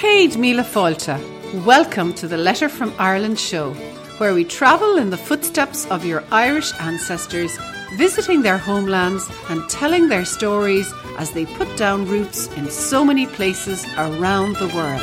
Céad 0.00 0.38
Míle 0.38 0.64
Fáilte. 0.64 1.18
Welcome 1.66 2.14
to 2.14 2.26
the 2.26 2.38
Letter 2.38 2.70
from 2.70 2.90
Ireland 2.98 3.38
show, 3.38 3.74
where 4.16 4.32
we 4.32 4.44
travel 4.44 4.96
in 4.96 5.10
the 5.10 5.18
footsteps 5.18 5.84
of 5.90 6.06
your 6.06 6.24
Irish 6.32 6.72
ancestors, 6.80 7.58
visiting 7.98 8.40
their 8.40 8.56
homelands 8.56 9.30
and 9.50 9.68
telling 9.68 10.08
their 10.08 10.24
stories 10.24 10.90
as 11.18 11.32
they 11.32 11.44
put 11.44 11.68
down 11.76 12.06
roots 12.06 12.46
in 12.56 12.70
so 12.70 13.04
many 13.04 13.26
places 13.26 13.84
around 13.98 14.56
the 14.56 14.68
world. 14.68 15.02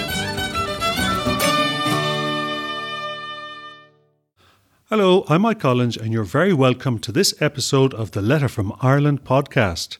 Hello, 4.90 5.26
I'm 5.29 5.44
Mike 5.44 5.60
Collins, 5.60 5.96
and 5.96 6.12
you're 6.12 6.24
very 6.24 6.54
welcome 6.54 6.98
to 7.00 7.12
this 7.12 7.40
episode 7.40 7.94
of 7.94 8.12
the 8.12 8.22
Letter 8.24 8.48
from 8.48 8.74
Ireland 8.82 9.24
podcast. 9.24 10.00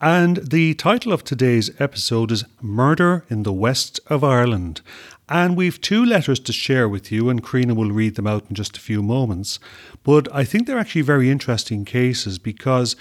And 0.00 0.38
the 0.50 0.74
title 0.74 1.12
of 1.12 1.22
today's 1.22 1.70
episode 1.80 2.32
is 2.32 2.44
Murder 2.60 3.24
in 3.30 3.44
the 3.44 3.52
West 3.52 4.00
of 4.08 4.24
Ireland. 4.24 4.80
And 5.28 5.56
we've 5.56 5.80
two 5.80 6.04
letters 6.04 6.40
to 6.40 6.52
share 6.52 6.88
with 6.88 7.10
you, 7.12 7.30
and 7.30 7.42
Karina 7.42 7.74
will 7.74 7.92
read 7.92 8.16
them 8.16 8.26
out 8.26 8.44
in 8.48 8.54
just 8.54 8.76
a 8.76 8.80
few 8.80 9.02
moments. 9.02 9.58
But 10.02 10.28
I 10.34 10.44
think 10.44 10.66
they're 10.66 10.78
actually 10.78 11.02
very 11.02 11.30
interesting 11.30 11.84
cases 11.84 12.38
because 12.38 12.96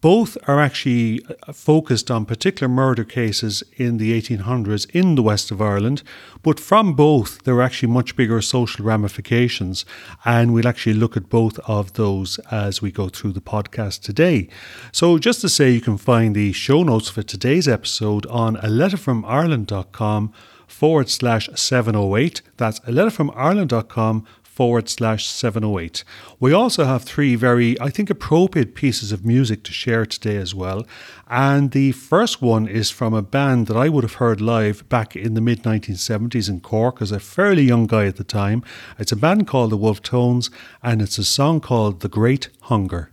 both 0.00 0.36
are 0.46 0.60
actually 0.60 1.24
uh, 1.26 1.52
focused 1.52 2.10
on 2.10 2.24
particular 2.24 2.68
murder 2.68 3.04
cases 3.04 3.62
in 3.76 3.98
the 3.98 4.18
1800s 4.20 4.88
in 4.90 5.14
the 5.14 5.22
west 5.22 5.50
of 5.50 5.60
Ireland, 5.60 6.02
but 6.42 6.58
from 6.58 6.94
both 6.94 7.42
there 7.44 7.54
are 7.56 7.62
actually 7.62 7.92
much 7.92 8.16
bigger 8.16 8.40
social 8.40 8.84
ramifications, 8.84 9.84
and 10.24 10.52
we'll 10.52 10.68
actually 10.68 10.94
look 10.94 11.16
at 11.16 11.28
both 11.28 11.58
of 11.60 11.94
those 11.94 12.38
as 12.50 12.80
we 12.80 12.90
go 12.90 13.08
through 13.08 13.32
the 13.32 13.40
podcast 13.40 14.02
today. 14.02 14.48
So, 14.92 15.18
just 15.18 15.40
to 15.42 15.48
say, 15.48 15.70
you 15.70 15.80
can 15.80 15.98
find 15.98 16.34
the 16.34 16.52
show 16.52 16.82
notes 16.82 17.08
for 17.08 17.22
today's 17.22 17.68
episode 17.68 18.26
on 18.26 18.56
a 18.56 18.68
letterfromireland.com 18.68 20.32
forward 20.66 21.10
slash 21.10 21.48
708. 21.54 22.42
That's 22.56 22.78
a 22.80 22.92
letterfromireland.com 22.92 24.26
forward 24.60 24.90
slash 24.90 25.26
708. 25.26 26.04
We 26.38 26.52
also 26.52 26.84
have 26.84 27.02
three 27.02 27.34
very, 27.34 27.80
I 27.80 27.88
think, 27.88 28.10
appropriate 28.10 28.74
pieces 28.74 29.10
of 29.10 29.24
music 29.24 29.62
to 29.62 29.72
share 29.72 30.04
today 30.04 30.36
as 30.36 30.54
well. 30.54 30.86
And 31.28 31.70
the 31.70 31.92
first 31.92 32.42
one 32.42 32.68
is 32.68 32.90
from 32.90 33.14
a 33.14 33.22
band 33.22 33.68
that 33.68 33.76
I 33.78 33.88
would 33.88 34.04
have 34.04 34.20
heard 34.24 34.42
live 34.42 34.86
back 34.90 35.16
in 35.16 35.32
the 35.32 35.40
mid 35.40 35.62
1970s 35.62 36.50
in 36.50 36.60
Cork 36.60 37.00
as 37.00 37.10
a 37.10 37.18
fairly 37.18 37.62
young 37.62 37.86
guy 37.86 38.04
at 38.04 38.16
the 38.16 38.22
time. 38.22 38.62
It's 38.98 39.12
a 39.12 39.16
band 39.16 39.46
called 39.46 39.70
the 39.70 39.78
Wolfe 39.78 40.02
Tones, 40.02 40.50
and 40.82 41.00
it's 41.00 41.16
a 41.16 41.24
song 41.24 41.60
called 41.60 42.00
The 42.00 42.10
Great 42.10 42.50
Hunger. 42.64 43.12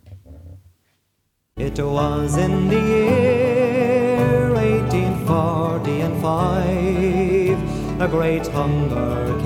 It 1.55 1.79
was 1.79 2.35
in 2.35 2.67
the 2.67 2.75
year 2.75 4.53
1840 4.53 6.01
and 6.01 6.21
five, 6.21 8.01
a 8.01 8.07
great 8.09 8.47
hunger 8.47 9.36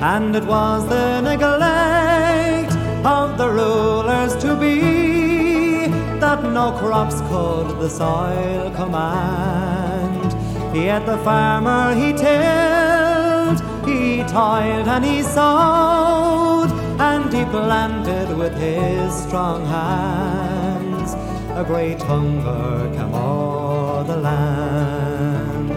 and 0.00 0.36
it 0.36 0.44
was 0.44 0.88
the 0.88 1.20
neglect 1.20 2.72
of 3.04 3.36
the 3.36 3.48
rulers 3.48 4.36
to 4.36 4.54
be 4.54 5.88
that 6.20 6.42
no 6.44 6.72
crops 6.78 7.20
could 7.22 7.80
the 7.80 7.88
soil 7.88 8.70
command. 8.76 10.32
Yet 10.76 11.06
the 11.06 11.18
farmer 11.18 11.94
he 11.94 12.12
tilled, 12.12 13.60
he 13.88 14.22
toiled 14.24 14.86
and 14.86 15.04
he 15.04 15.22
sowed, 15.22 16.70
and 17.00 17.32
he 17.32 17.44
planted 17.46 18.36
with 18.36 18.54
his 18.56 19.12
strong 19.24 19.64
hands. 19.66 21.14
A 21.56 21.64
great 21.64 22.00
hunger 22.02 22.88
came 22.94 23.14
o'er 23.14 24.04
the 24.04 24.16
land. 24.16 25.68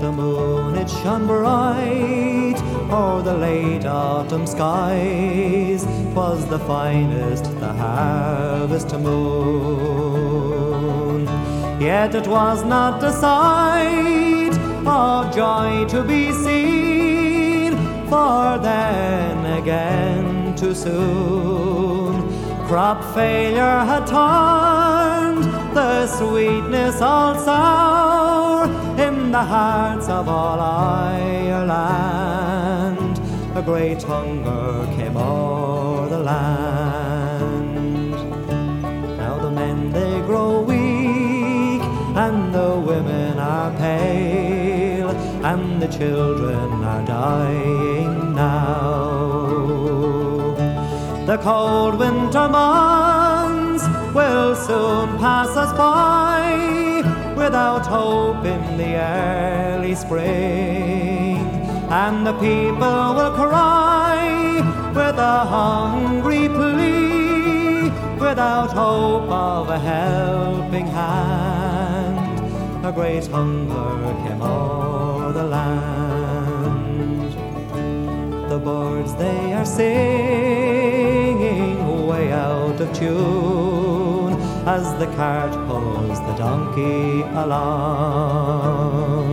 The 0.00 0.10
moon 0.10 0.74
it 0.76 0.90
shone 0.90 1.26
bright 1.26 2.61
o'er 2.92 3.22
the 3.22 3.34
late 3.34 3.86
autumn 3.86 4.46
skies 4.46 5.86
was 6.14 6.46
the 6.46 6.58
finest 6.60 7.44
the 7.60 7.72
harvest 7.72 8.92
moon. 8.98 10.42
Yet 11.80 12.14
it 12.14 12.26
was 12.26 12.64
not 12.64 13.02
a 13.02 13.12
sight 13.12 14.54
of 14.86 15.34
joy 15.34 15.84
to 15.88 16.02
be 16.02 16.32
seen, 16.32 17.72
for 18.10 18.58
then 18.58 19.46
again 19.60 20.54
too 20.54 20.74
soon 20.74 21.92
crop 22.72 23.00
failure 23.14 23.84
had 23.90 24.06
turned 24.06 25.44
the 25.74 26.06
sweetness 26.06 27.02
all 27.02 27.34
sour 27.38 28.64
in 28.98 29.30
the 29.30 29.44
hearts 29.54 30.08
of 30.08 30.26
all 30.26 30.58
Ireland. 30.58 32.51
A 33.54 33.62
great 33.62 34.02
hunger 34.02 34.86
came 34.96 35.16
o'er 35.16 36.08
the 36.08 36.18
land. 36.18 37.76
Now 39.18 39.38
the 39.38 39.50
men 39.50 39.92
they 39.92 40.20
grow 40.22 40.62
weak, 40.62 41.82
and 42.16 42.54
the 42.54 42.82
women 42.90 43.38
are 43.38 43.70
pale, 43.76 45.10
and 45.44 45.82
the 45.82 45.88
children 45.88 46.82
are 46.82 47.04
dying 47.06 48.34
now. 48.34 49.52
The 51.26 51.36
cold 51.38 51.98
winter 51.98 52.48
months 52.48 53.84
will 54.14 54.56
soon 54.56 55.18
pass 55.18 55.54
us 55.56 55.72
by 55.76 57.02
without 57.36 57.86
hope 57.86 58.44
in 58.46 58.76
the 58.78 58.96
early 58.96 59.94
spring, 59.94 61.11
and 61.92 62.26
the 62.26 62.32
people 62.32 63.14
will 63.16 63.32
cry 63.32 64.62
with 64.94 65.18
a 65.18 65.44
hungry 65.56 66.48
plea 66.48 67.90
without 68.18 68.72
hope 68.72 69.28
of 69.30 69.68
a 69.68 69.78
helping 69.78 70.86
hand. 70.86 72.40
A 72.86 72.92
great 72.92 73.26
hunger 73.26 74.14
came 74.22 74.40
o'er 74.40 75.32
the 75.34 75.44
land. 75.44 77.32
The 78.50 78.58
birds 78.58 79.14
they 79.16 79.52
are 79.52 79.66
singing 79.66 80.46
way 82.06 82.32
out 82.32 82.80
of 82.80 82.90
tune 82.94 84.32
as 84.66 84.94
the 84.98 85.08
cart 85.18 85.52
pulls 85.68 86.20
the 86.20 86.34
donkey 86.38 87.20
along. 87.44 89.31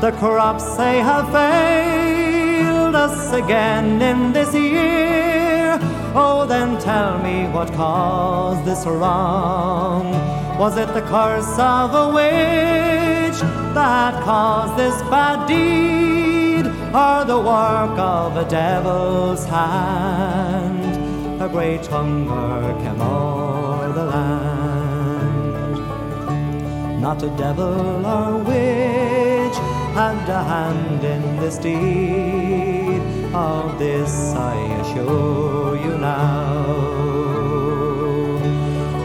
The 0.00 0.12
crops 0.12 0.76
they 0.78 1.00
have 1.00 1.30
failed 1.30 2.94
us 2.94 3.32
again 3.34 4.00
in 4.00 4.32
this 4.32 4.54
year. 4.54 5.78
Oh, 6.14 6.46
then 6.48 6.80
tell 6.80 7.18
me 7.18 7.46
what 7.48 7.70
caused 7.74 8.64
this 8.64 8.86
wrong. 8.86 10.10
Was 10.58 10.78
it 10.78 10.94
the 10.94 11.02
curse 11.02 11.58
of 11.58 11.94
a 11.94 12.08
witch 12.14 13.40
that 13.74 14.22
caused 14.24 14.78
this 14.78 15.02
bad 15.10 15.46
deed, 15.46 16.64
or 16.94 17.24
the 17.26 17.38
work 17.38 17.98
of 17.98 18.38
a 18.38 18.48
devil's 18.48 19.44
hand? 19.44 20.82
A 21.42 21.48
great 21.48 21.86
hunger 21.86 22.74
came 22.82 23.02
o'er 23.02 23.92
the 23.92 24.04
land. 24.04 25.50
Not 27.02 27.22
a 27.22 27.28
devil 27.36 28.06
or 28.06 28.38
witch 28.38 28.99
had 29.94 30.28
a 30.28 30.42
hand 30.44 31.04
in 31.04 31.22
this 31.40 31.58
deed. 31.58 33.00
Of 33.32 33.78
this 33.78 34.12
I 34.34 34.56
assure 34.80 35.76
you 35.76 35.96
now. 35.98 37.10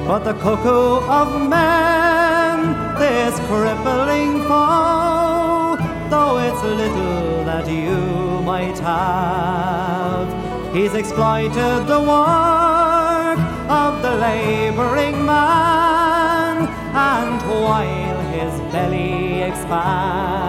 But 0.07 0.23
the 0.23 0.33
cuckoo 0.33 1.05
of 1.19 1.47
man, 1.49 2.59
this 2.97 3.39
crippling 3.47 4.41
foe, 4.47 5.77
though 6.09 6.37
it's 6.39 6.63
little 6.63 7.43
that 7.45 7.67
you 7.67 8.41
might 8.43 8.79
have, 8.79 10.27
he's 10.75 10.93
exploited 10.93 11.87
the 11.87 11.99
work 11.99 13.39
of 13.69 14.01
the 14.01 14.15
laboring 14.15 15.25
man, 15.25 16.67
and 16.93 17.41
while 17.63 18.21
his 18.31 18.53
belly 18.71 19.41
expands, 19.41 20.44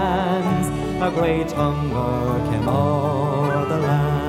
a 1.07 1.11
great 1.13 1.53
hunger 1.53 2.51
came 2.51 2.69
o'er 2.69 3.65
the 3.67 3.79
land. 3.79 4.27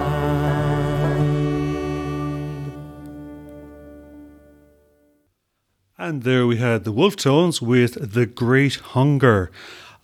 And 5.97 6.21
there 6.21 6.45
we 6.45 6.57
had 6.57 6.83
the 6.83 6.91
Wolfe 6.91 7.15
Tones 7.15 7.63
with 7.63 8.13
The 8.13 8.27
Great 8.27 8.75
Hunger. 8.75 9.49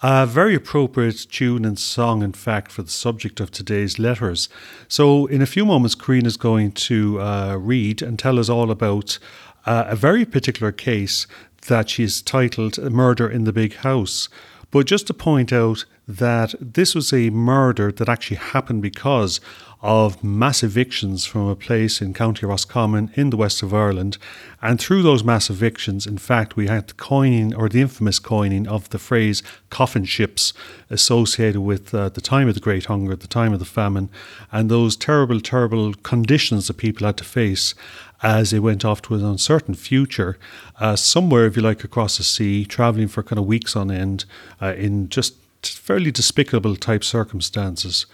A 0.01 0.25
very 0.25 0.55
appropriate 0.55 1.27
tune 1.29 1.63
and 1.63 1.77
song, 1.77 2.23
in 2.23 2.33
fact, 2.33 2.71
for 2.71 2.81
the 2.81 2.89
subject 2.89 3.39
of 3.39 3.51
today's 3.51 3.99
letters. 3.99 4.49
So, 4.87 5.27
in 5.27 5.43
a 5.43 5.45
few 5.45 5.65
moments, 5.65 5.93
Karina 5.93 6.27
is 6.27 6.37
going 6.37 6.71
to 6.71 7.21
uh, 7.21 7.55
read 7.57 8.01
and 8.01 8.17
tell 8.17 8.39
us 8.39 8.49
all 8.49 8.71
about 8.71 9.19
uh, 9.67 9.85
a 9.87 9.95
very 9.95 10.25
particular 10.25 10.71
case 10.71 11.27
that 11.67 11.91
she's 11.91 12.23
titled 12.23 12.79
Murder 12.79 13.29
in 13.29 13.43
the 13.43 13.53
Big 13.53 13.75
House. 13.75 14.27
But 14.73 14.87
just 14.87 15.05
to 15.05 15.13
point 15.13 15.53
out 15.53 15.85
that 16.07 16.55
this 16.59 16.95
was 16.95 17.13
a 17.13 17.29
murder 17.29 17.91
that 17.91 18.09
actually 18.09 18.37
happened 18.37 18.81
because 18.81 19.39
of 19.83 20.23
mass 20.23 20.63
evictions 20.63 21.25
from 21.25 21.47
a 21.47 21.55
place 21.55 22.01
in 22.01 22.15
County 22.15 22.47
Roscommon 22.47 23.11
in 23.13 23.29
the 23.29 23.37
west 23.37 23.61
of 23.61 23.71
Ireland. 23.71 24.17
And 24.63 24.79
through 24.79 25.03
those 25.03 25.23
mass 25.23 25.51
evictions, 25.51 26.07
in 26.07 26.17
fact, 26.17 26.55
we 26.55 26.65
had 26.65 26.87
the 26.87 26.95
coining 26.95 27.53
or 27.53 27.69
the 27.69 27.81
infamous 27.81 28.17
coining 28.17 28.67
of 28.67 28.89
the 28.89 28.97
phrase 28.97 29.43
coffin 29.69 30.05
ships 30.05 30.53
associated 30.89 31.61
with 31.61 31.93
uh, 31.93 32.09
the 32.09 32.21
time 32.21 32.47
of 32.47 32.55
the 32.55 32.59
Great 32.59 32.85
Hunger, 32.85 33.15
the 33.15 33.27
time 33.27 33.53
of 33.53 33.59
the 33.59 33.65
famine, 33.65 34.09
and 34.51 34.71
those 34.71 34.95
terrible, 34.95 35.39
terrible 35.39 35.93
conditions 35.93 36.65
that 36.65 36.77
people 36.77 37.05
had 37.05 37.17
to 37.17 37.23
face 37.23 37.75
as 38.23 38.51
they 38.51 38.59
went 38.59 38.85
off 38.85 39.01
to 39.03 39.15
an 39.15 39.23
uncertain 39.23 39.75
future, 39.75 40.37
uh, 40.79 40.95
somewhere, 40.95 41.45
if 41.45 41.57
you 41.57 41.61
like, 41.61 41.83
across 41.83 42.17
the 42.17 42.23
sea, 42.23 42.65
traveling 42.65 43.09
for 43.09 43.21
kind 43.21 43.37
of 43.37 43.45
weeks 43.45 43.75
on 43.75 43.91
end 43.91 44.25
uh, 44.61 44.73
in 44.77 45.09
just 45.09 45.35
fairly 45.61 46.11
despicable 46.11 46.75
type 46.75 47.03
circumstances. 47.03 48.05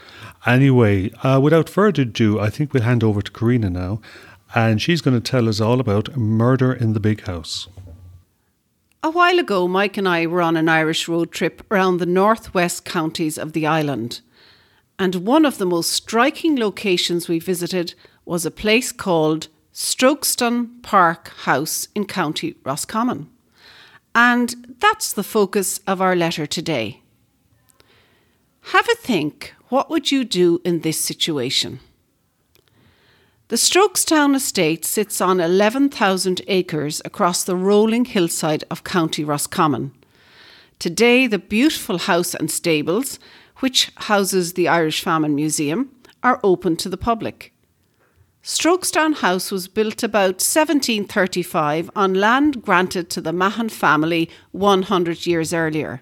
Anyway, 0.46 1.12
uh, 1.24 1.40
without 1.42 1.70
further 1.70 2.02
ado, 2.02 2.40
I 2.40 2.50
think 2.50 2.74
we'll 2.74 2.84
hand 2.84 3.04
over 3.04 3.22
to 3.22 3.32
Karina 3.32 3.70
now, 3.70 4.02
and 4.54 4.82
she's 4.82 5.02
going 5.02 5.20
to 5.20 5.32
tell 5.32 5.48
us 5.48 5.62
all 5.62 5.80
about 5.80 6.18
murder 6.18 6.74
in 6.74 6.94
the 6.94 7.00
big 7.00 7.22
house. 7.22 7.68
A 9.02 9.12
while 9.12 9.40
ago, 9.40 9.68
Mike 9.68 9.96
and 9.96 10.08
I 10.10 10.28
were 10.28 10.42
on 10.42 10.58
an 10.58 10.68
Irish 10.68 11.08
road 11.08 11.32
trip 11.32 11.64
around 11.72 11.98
the 11.98 12.06
northwest 12.06 12.84
counties 12.84 13.38
of 13.38 13.54
the 13.54 13.66
island. 13.66 14.22
And 14.98 15.16
one 15.16 15.46
of 15.46 15.58
the 15.58 15.66
most 15.66 15.92
striking 15.92 16.58
locations 16.58 17.30
we 17.30 17.40
visited 17.40 17.94
was 18.26 18.46
a 18.46 18.52
place 18.52 18.92
called 18.92 19.48
Strokestown 19.80 20.84
Park 20.84 21.30
House 21.46 21.88
in 21.96 22.06
County 22.06 22.54
Roscommon. 22.66 23.30
And 24.14 24.76
that's 24.80 25.14
the 25.14 25.24
focus 25.24 25.80
of 25.88 26.02
our 26.02 26.18
letter 26.18 26.46
today. 26.46 27.02
Have 28.74 28.90
a 28.90 28.96
think 28.96 29.54
what 29.70 29.90
would 29.90 30.12
you 30.12 30.26
do 30.26 30.60
in 30.66 30.82
this 30.82 31.00
situation? 31.00 31.80
The 33.48 33.56
Strokestown 33.56 34.36
estate 34.36 34.84
sits 34.84 35.22
on 35.22 35.40
11,000 35.40 36.42
acres 36.50 37.02
across 37.06 37.46
the 37.46 37.56
rolling 37.56 38.04
hillside 38.04 38.66
of 38.70 38.84
County 38.84 39.24
Roscommon. 39.24 39.94
Today, 40.78 41.26
the 41.26 41.40
beautiful 41.40 42.00
house 42.00 42.36
and 42.36 42.52
stables, 42.52 43.18
which 43.60 43.94
houses 43.96 44.54
the 44.54 44.68
Irish 44.68 45.02
Famine 45.02 45.36
Museum, 45.36 45.96
are 46.22 46.42
open 46.44 46.76
to 46.76 46.90
the 46.90 46.98
public. 46.98 47.54
Strokestown 48.50 49.14
House 49.18 49.52
was 49.52 49.68
built 49.68 50.02
about 50.02 50.42
1735 50.42 51.92
on 51.96 52.16
land 52.16 52.64
granted 52.64 53.08
to 53.12 53.22
the 53.22 53.32
Mahon 53.32 53.70
family 53.70 54.28
100 54.54 55.28
years 55.28 55.54
earlier. 55.54 56.02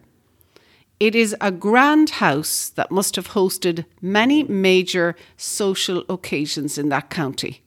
It 0.97 1.13
is 1.13 1.35
a 1.41 1.51
grand 1.51 2.09
house 2.21 2.69
that 2.69 2.89
must 2.89 3.17
have 3.17 3.31
hosted 3.31 3.83
many 4.01 4.43
major 4.43 5.13
social 5.35 6.05
occasions 6.07 6.77
in 6.77 6.87
that 6.87 7.09
county. 7.09 7.63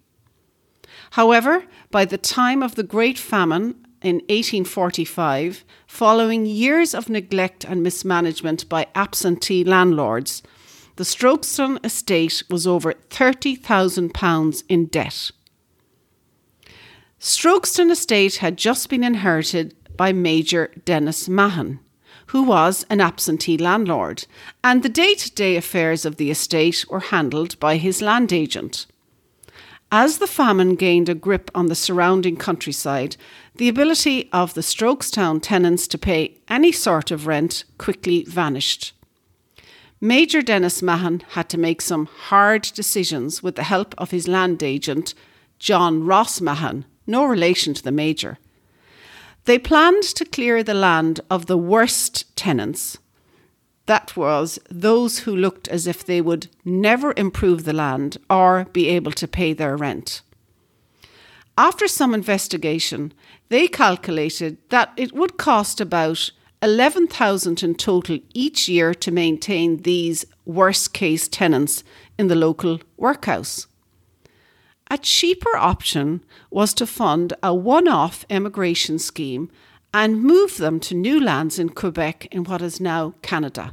However, 1.11 1.65
by 1.91 2.07
the 2.07 2.17
time 2.17 2.63
of 2.63 2.75
the 2.75 2.83
Great 2.83 3.19
Famine 3.19 3.75
in 4.01 4.23
1845, 4.31 5.63
following 5.87 6.47
years 6.47 6.95
of 6.95 7.11
neglect 7.11 7.67
and 7.67 7.83
mismanagement 7.83 8.67
by 8.71 8.87
absentee 8.95 9.63
landlords, 9.63 10.43
the 11.01 11.07
Strokestown 11.07 11.83
estate 11.83 12.43
was 12.51 12.67
over 12.67 12.93
£30,000 12.93 14.63
in 14.69 14.85
debt. 14.85 15.31
Strokestown 17.19 17.91
estate 17.91 18.37
had 18.37 18.59
just 18.59 18.91
been 18.91 19.03
inherited 19.03 19.75
by 19.97 20.13
Major 20.13 20.71
Dennis 20.85 21.27
Mahon 21.27 21.81
who 22.27 22.43
was 22.43 22.85
an 22.91 23.01
absentee 23.01 23.57
landlord, 23.57 24.27
and 24.63 24.83
the 24.83 24.91
day 24.91 25.15
to 25.15 25.31
day 25.31 25.57
affairs 25.57 26.05
of 26.05 26.17
the 26.17 26.31
estate 26.31 26.85
were 26.91 27.01
handled 27.01 27.59
by 27.59 27.79
his 27.79 28.03
land 28.03 28.31
agent. 28.31 28.85
As 29.91 30.19
the 30.19 30.27
famine 30.27 30.75
gained 30.75 31.09
a 31.09 31.15
grip 31.15 31.51
on 31.55 31.69
the 31.69 31.75
surrounding 31.75 32.37
countryside, 32.37 33.17
the 33.55 33.71
ability 33.71 34.29
of 34.35 34.53
the 34.53 34.61
Strokestown 34.61 35.41
tenants 35.41 35.89
to 35.89 35.97
pay 35.97 36.37
any 36.47 36.73
sort 36.73 37.11
of 37.11 37.27
rent 37.27 37.65
quickly 37.79 38.23
vanished. 38.25 38.93
Major 40.03 40.41
Dennis 40.41 40.81
Mahon 40.81 41.23
had 41.31 41.51
to 41.51 41.59
make 41.59 41.83
some 41.83 42.07
hard 42.07 42.63
decisions 42.63 43.43
with 43.43 43.57
the 43.57 43.65
help 43.65 43.95
of 43.99 44.13
his 44.13 44.27
land 44.27 44.63
agent, 44.63 45.13
John 45.59 46.07
Ross 46.07 46.41
Mahon, 46.41 46.87
no 47.07 47.25
relation 47.25 47.75
to 47.75 47.83
the 47.83 47.93
Major. 47.93 48.39
They 49.45 49.59
planned 49.59 50.03
to 50.03 50.25
clear 50.25 50.63
the 50.63 50.73
land 50.73 51.21
of 51.29 51.47
the 51.47 51.59
worst 51.59 52.35
tenants. 52.35 52.97
That 53.85 54.17
was 54.17 54.59
those 54.71 55.21
who 55.21 55.37
looked 55.37 55.69
as 55.69 55.87
if 55.87 56.07
they 56.07 56.23
would 56.23 56.47
never 56.65 57.13
improve 57.19 57.65
the 57.65 57.75
land 57.75 58.17
or 58.31 58.69
be 58.73 58.89
able 58.89 59.13
to 59.13 59.29
pay 59.29 59.53
their 59.53 59.77
rent. 59.77 60.23
After 61.59 61.87
some 61.87 62.15
investigation, 62.15 63.13
they 63.51 63.69
calculated 63.69 64.57
that 64.71 64.93
it 64.97 65.13
would 65.13 65.37
cost 65.37 65.79
about 65.79 66.31
11,000 66.63 67.63
in 67.63 67.75
total 67.75 68.19
each 68.35 68.69
year 68.69 68.93
to 68.93 69.11
maintain 69.11 69.79
these 69.79 70.27
worst 70.45 70.93
case 70.93 71.27
tenants 71.27 71.83
in 72.19 72.29
the 72.29 72.35
local 72.35 72.81
workhouse. 72.99 73.67
A 74.91 74.99
cheaper 74.99 75.57
option 75.57 76.23
was 76.51 76.75
to 76.75 76.87
fund 76.87 77.33
a 77.43 77.55
one 77.55 77.89
off 77.89 78.27
emigration 78.29 78.99
scheme 78.99 79.51
and 79.95 80.23
move 80.23 80.59
them 80.59 80.81
to 80.81 80.95
new 80.95 81.19
lands 81.19 81.59
in 81.59 81.71
Quebec 81.71 82.27
in 82.31 82.45
what 82.45 82.61
is 82.61 82.81
now 82.81 83.15
Canada. 83.23 83.73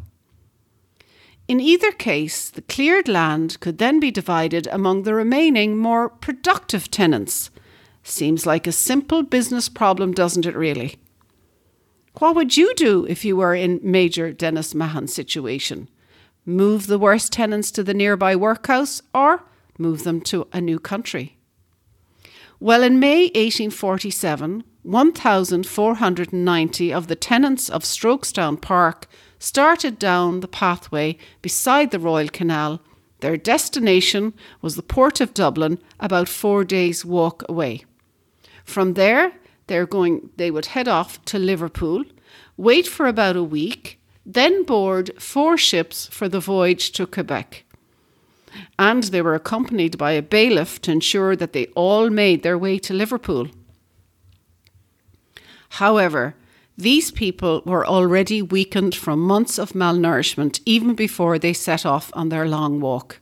In 1.48 1.60
either 1.60 1.92
case, 1.92 2.50
the 2.50 2.62
cleared 2.62 3.08
land 3.08 3.60
could 3.60 3.80
then 3.80 4.00
be 4.00 4.12
divided 4.12 4.68
among 4.68 5.04
the 5.04 5.14
remaining 5.14 5.78
more 5.78 6.10
productive 6.10 6.90
tenants. 6.90 7.50
Seems 8.04 8.46
like 8.46 8.68
a 8.68 8.72
simple 8.72 9.24
business 9.24 9.68
problem, 9.70 10.14
doesn't 10.14 10.46
it, 10.46 10.56
really? 10.56 10.98
What 12.20 12.36
would 12.36 12.58
you 12.58 12.74
do 12.74 13.06
if 13.06 13.24
you 13.24 13.38
were 13.38 13.54
in 13.54 13.80
Major 13.84 14.34
Dennis 14.34 14.74
Mahon's 14.74 15.14
situation? 15.14 15.88
Move 16.46 16.88
the 16.88 16.98
worst 16.98 17.32
tenants 17.32 17.70
to 17.72 17.84
the 17.84 17.94
nearby 17.94 18.36
workhouse 18.36 19.04
or 19.14 19.44
move 19.78 20.04
them 20.04 20.22
to 20.22 20.48
a 20.52 20.60
new 20.60 20.80
country. 20.80 21.38
Well, 22.60 22.82
in 22.82 23.00
May 23.00 23.26
1847, 23.26 24.64
1,490 24.82 26.94
of 26.94 27.08
the 27.08 27.16
tenants 27.16 27.70
of 27.70 27.84
Strokestown 27.84 28.60
Park 28.60 29.08
started 29.38 30.00
down 30.00 30.40
the 30.40 30.48
pathway 30.48 31.20
beside 31.44 31.92
the 31.92 32.00
Royal 32.00 32.30
Canal. 32.30 32.82
Their 33.20 33.38
destination 33.38 34.34
was 34.62 34.76
the 34.76 34.82
port 34.82 35.22
of 35.22 35.36
Dublin, 35.36 35.78
about 36.00 36.28
four 36.28 36.64
days' 36.64 37.06
walk 37.06 37.44
away. 37.48 37.86
From 38.64 38.96
there, 38.96 39.34
they're 39.68 39.86
going, 39.86 40.30
they 40.38 40.52
would 40.52 40.68
head 40.68 40.88
off 40.88 41.24
to 41.26 41.40
Liverpool, 41.40 42.04
wait 42.58 42.88
for 42.88 43.08
about 43.08 43.36
a 43.36 43.44
week, 43.44 44.00
then 44.26 44.64
board 44.64 45.12
four 45.22 45.58
ships 45.58 46.08
for 46.08 46.28
the 46.28 46.40
voyage 46.40 46.92
to 46.92 47.06
Quebec 47.06 47.64
and 48.78 49.04
they 49.04 49.22
were 49.22 49.36
accompanied 49.36 49.98
by 49.98 50.12
a 50.12 50.22
bailiff 50.22 50.82
to 50.82 50.92
ensure 50.92 51.36
that 51.36 51.54
they 51.54 51.68
all 51.68 52.10
made 52.10 52.44
their 52.44 52.58
way 52.58 52.80
to 52.80 52.94
Liverpool. 52.94 53.48
However, 55.70 56.36
these 56.78 57.12
people 57.12 57.62
were 57.66 57.86
already 57.86 58.42
weakened 58.42 58.96
from 58.96 59.20
months 59.20 59.58
of 59.58 59.74
malnourishment 59.74 60.60
even 60.66 60.94
before 60.94 61.40
they 61.40 61.54
set 61.54 61.86
off 61.86 62.12
on 62.14 62.30
their 62.30 62.48
long 62.48 62.80
walk. 62.80 63.20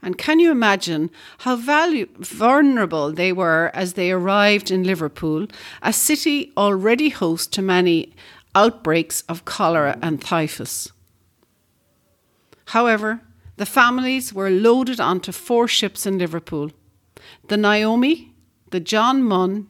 And 0.00 0.16
can 0.16 0.38
you 0.38 0.50
imagine 0.50 1.10
how 1.38 1.56
valu- 1.56 2.08
vulnerable 2.18 3.12
they 3.12 3.32
were 3.32 3.70
as 3.74 3.94
they 3.94 4.10
arrived 4.12 4.70
in 4.70 4.84
Liverpool, 4.84 5.46
a 5.82 5.92
city 5.92 6.52
already 6.56 7.08
host 7.08 7.52
to 7.54 7.62
many 7.62 8.14
outbreaks 8.54 9.22
of 9.28 9.44
cholera 9.44 9.98
and 10.00 10.22
typhus? 10.22 10.92
However, 12.66 13.22
the 13.56 13.66
families 13.66 14.32
were 14.32 14.50
loaded 14.50 15.00
onto 15.00 15.32
four 15.32 15.66
ships 15.66 16.06
in 16.06 16.18
Liverpool 16.18 16.70
the 17.48 17.56
Naomi, 17.56 18.32
the 18.70 18.80
John 18.80 19.22
Munn, 19.22 19.66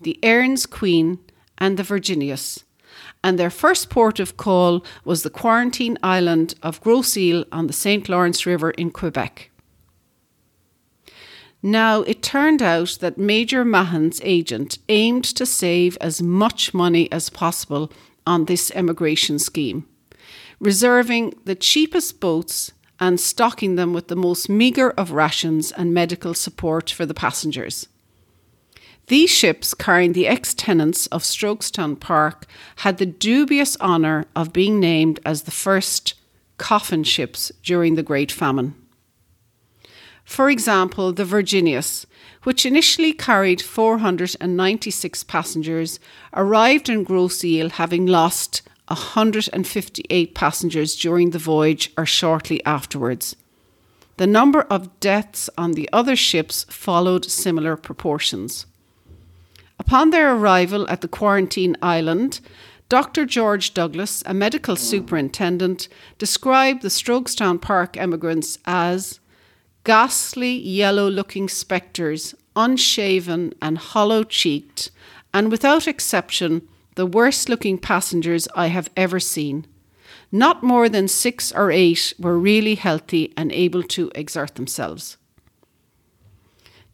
the 0.00 0.18
Erin's 0.22 0.66
Queen, 0.66 1.18
and 1.58 1.76
the 1.76 1.82
Virginius. 1.82 2.64
And 3.24 3.38
their 3.38 3.50
first 3.50 3.88
port 3.88 4.20
of 4.20 4.36
call 4.36 4.84
was 5.04 5.22
the 5.22 5.30
quarantine 5.30 5.98
island 6.02 6.54
of 6.62 6.80
Grosse 6.80 7.16
Ile 7.16 7.44
on 7.52 7.66
the 7.66 7.72
St. 7.72 8.08
Lawrence 8.08 8.46
River 8.46 8.70
in 8.72 8.90
Quebec. 8.90 9.51
Now, 11.62 12.02
it 12.02 12.22
turned 12.22 12.60
out 12.60 12.98
that 13.00 13.18
Major 13.18 13.64
Mahon's 13.64 14.20
agent 14.24 14.78
aimed 14.88 15.24
to 15.24 15.46
save 15.46 15.96
as 16.00 16.20
much 16.20 16.74
money 16.74 17.10
as 17.12 17.30
possible 17.30 17.92
on 18.26 18.46
this 18.46 18.72
emigration 18.74 19.38
scheme, 19.38 19.86
reserving 20.58 21.34
the 21.44 21.54
cheapest 21.54 22.18
boats 22.18 22.72
and 22.98 23.20
stocking 23.20 23.76
them 23.76 23.92
with 23.92 24.08
the 24.08 24.16
most 24.16 24.48
meagre 24.48 24.90
of 24.90 25.12
rations 25.12 25.70
and 25.70 25.94
medical 25.94 26.34
support 26.34 26.90
for 26.90 27.06
the 27.06 27.14
passengers. 27.14 27.86
These 29.06 29.30
ships, 29.30 29.74
carrying 29.74 30.12
the 30.12 30.26
ex 30.26 30.54
tenants 30.54 31.06
of 31.08 31.22
Strokestown 31.22 31.98
Park, 31.98 32.46
had 32.76 32.98
the 32.98 33.06
dubious 33.06 33.76
honour 33.80 34.26
of 34.34 34.52
being 34.52 34.80
named 34.80 35.20
as 35.24 35.42
the 35.42 35.50
first 35.50 36.14
coffin 36.58 37.04
ships 37.04 37.52
during 37.62 37.94
the 37.94 38.02
Great 38.02 38.30
Famine. 38.32 38.74
For 40.32 40.48
example, 40.48 41.12
the 41.12 41.26
Virginius, 41.26 42.06
which 42.44 42.64
initially 42.64 43.12
carried 43.12 43.60
496 43.60 45.24
passengers, 45.24 46.00
arrived 46.32 46.88
in 46.88 47.04
Grosse 47.04 47.44
Ile 47.44 47.68
having 47.68 48.06
lost 48.06 48.62
158 48.88 50.34
passengers 50.34 50.96
during 50.96 51.30
the 51.30 51.38
voyage 51.38 51.92
or 51.98 52.06
shortly 52.06 52.64
afterwards. 52.64 53.36
The 54.16 54.26
number 54.26 54.62
of 54.62 54.98
deaths 55.00 55.50
on 55.58 55.72
the 55.72 55.90
other 55.92 56.16
ships 56.16 56.64
followed 56.70 57.26
similar 57.26 57.76
proportions. 57.76 58.64
Upon 59.78 60.08
their 60.08 60.34
arrival 60.34 60.88
at 60.88 61.02
the 61.02 61.08
quarantine 61.08 61.76
island, 61.82 62.40
Dr. 62.88 63.26
George 63.26 63.74
Douglas, 63.74 64.22
a 64.24 64.32
medical 64.32 64.76
superintendent, 64.76 65.88
described 66.16 66.80
the 66.80 66.88
Strokestown 66.88 67.60
Park 67.60 67.98
emigrants 67.98 68.58
as 68.64 69.20
ghastly 69.84 70.52
yellow 70.52 71.08
looking 71.08 71.48
spectres, 71.48 72.34
unshaven 72.54 73.52
and 73.60 73.78
hollow 73.78 74.24
cheeked, 74.24 74.90
and 75.34 75.50
without 75.50 75.88
exception, 75.88 76.68
the 76.94 77.06
worst 77.06 77.48
looking 77.48 77.78
passengers 77.78 78.46
I 78.54 78.66
have 78.66 78.90
ever 78.96 79.18
seen. 79.18 79.66
Not 80.30 80.62
more 80.62 80.88
than 80.88 81.08
six 81.08 81.52
or 81.52 81.70
eight 81.70 82.14
were 82.18 82.38
really 82.38 82.74
healthy 82.74 83.32
and 83.36 83.50
able 83.52 83.82
to 83.84 84.10
exert 84.14 84.54
themselves. 84.54 85.16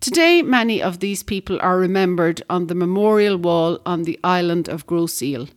Today, 0.01 0.43
many 0.43 0.81
of 0.81 1.01
these 1.01 1.25
people 1.25 1.59
are 1.61 1.77
remembered 1.77 2.43
on 2.49 2.69
the 2.69 2.75
memorial 2.75 3.37
wall 3.37 3.81
on 3.85 4.05
the 4.05 4.19
island 4.23 4.69
of 4.69 4.87
Grosse 4.87 5.23
Ile. 5.23 5.49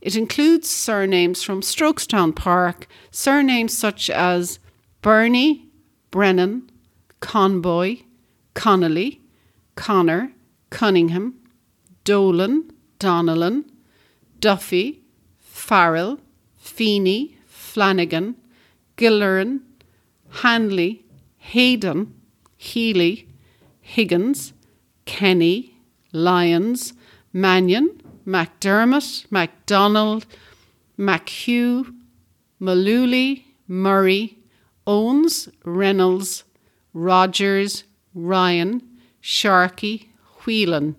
It 0.00 0.14
includes 0.14 0.68
surnames 0.68 1.42
from 1.42 1.60
Strokestown 1.60 2.34
Park, 2.34 2.86
surnames 3.10 3.76
such 3.76 4.08
as 4.08 4.60
Burney, 5.02 5.66
Brennan, 6.12 6.67
Conboy, 7.20 8.02
Connolly, 8.54 9.20
Connor, 9.74 10.32
Cunningham, 10.70 11.34
Dolan, 12.04 12.70
Donnellan, 12.98 13.64
Duffy, 14.40 15.02
Farrell, 15.38 16.18
Feeney, 16.56 17.36
Flanagan, 17.46 18.36
Gilleran, 18.96 19.60
Hanley, 20.42 21.04
Hayden, 21.38 22.14
Healy, 22.56 23.28
Higgins, 23.80 24.52
Kenny, 25.04 25.74
Lyons, 26.12 26.92
Mannion, 27.32 28.02
MacDermott, 28.26 29.30
MacDonald, 29.30 30.26
MacHugh, 30.98 31.94
Malooly, 32.60 33.44
Murray, 33.66 34.38
Owens, 34.86 35.48
Reynolds, 35.64 36.44
Rogers, 36.98 37.84
Ryan, 38.14 38.82
Sharkey, 39.20 40.10
Whelan, 40.44 40.96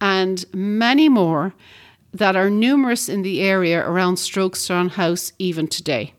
and 0.00 0.44
many 0.52 1.08
more 1.08 1.54
that 2.12 2.36
are 2.36 2.50
numerous 2.50 3.08
in 3.08 3.22
the 3.22 3.40
area 3.40 3.86
around 3.86 4.16
Strokestown 4.16 4.90
House 4.92 5.32
even 5.38 5.66
today. 5.66 6.14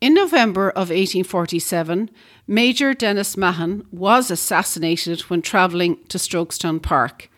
In 0.00 0.14
November 0.14 0.70
of 0.70 0.90
1847, 0.90 2.08
Major 2.46 2.94
Dennis 2.94 3.36
Mahon 3.36 3.86
was 3.90 4.30
assassinated 4.30 5.22
when 5.22 5.42
travelling 5.42 5.98
to 6.08 6.18
Strokestown 6.18 6.80
Park. 6.80 7.28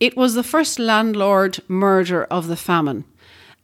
It 0.00 0.16
was 0.16 0.34
the 0.34 0.42
first 0.42 0.78
landlord 0.78 1.58
murder 1.68 2.24
of 2.24 2.48
the 2.48 2.56
famine, 2.56 3.04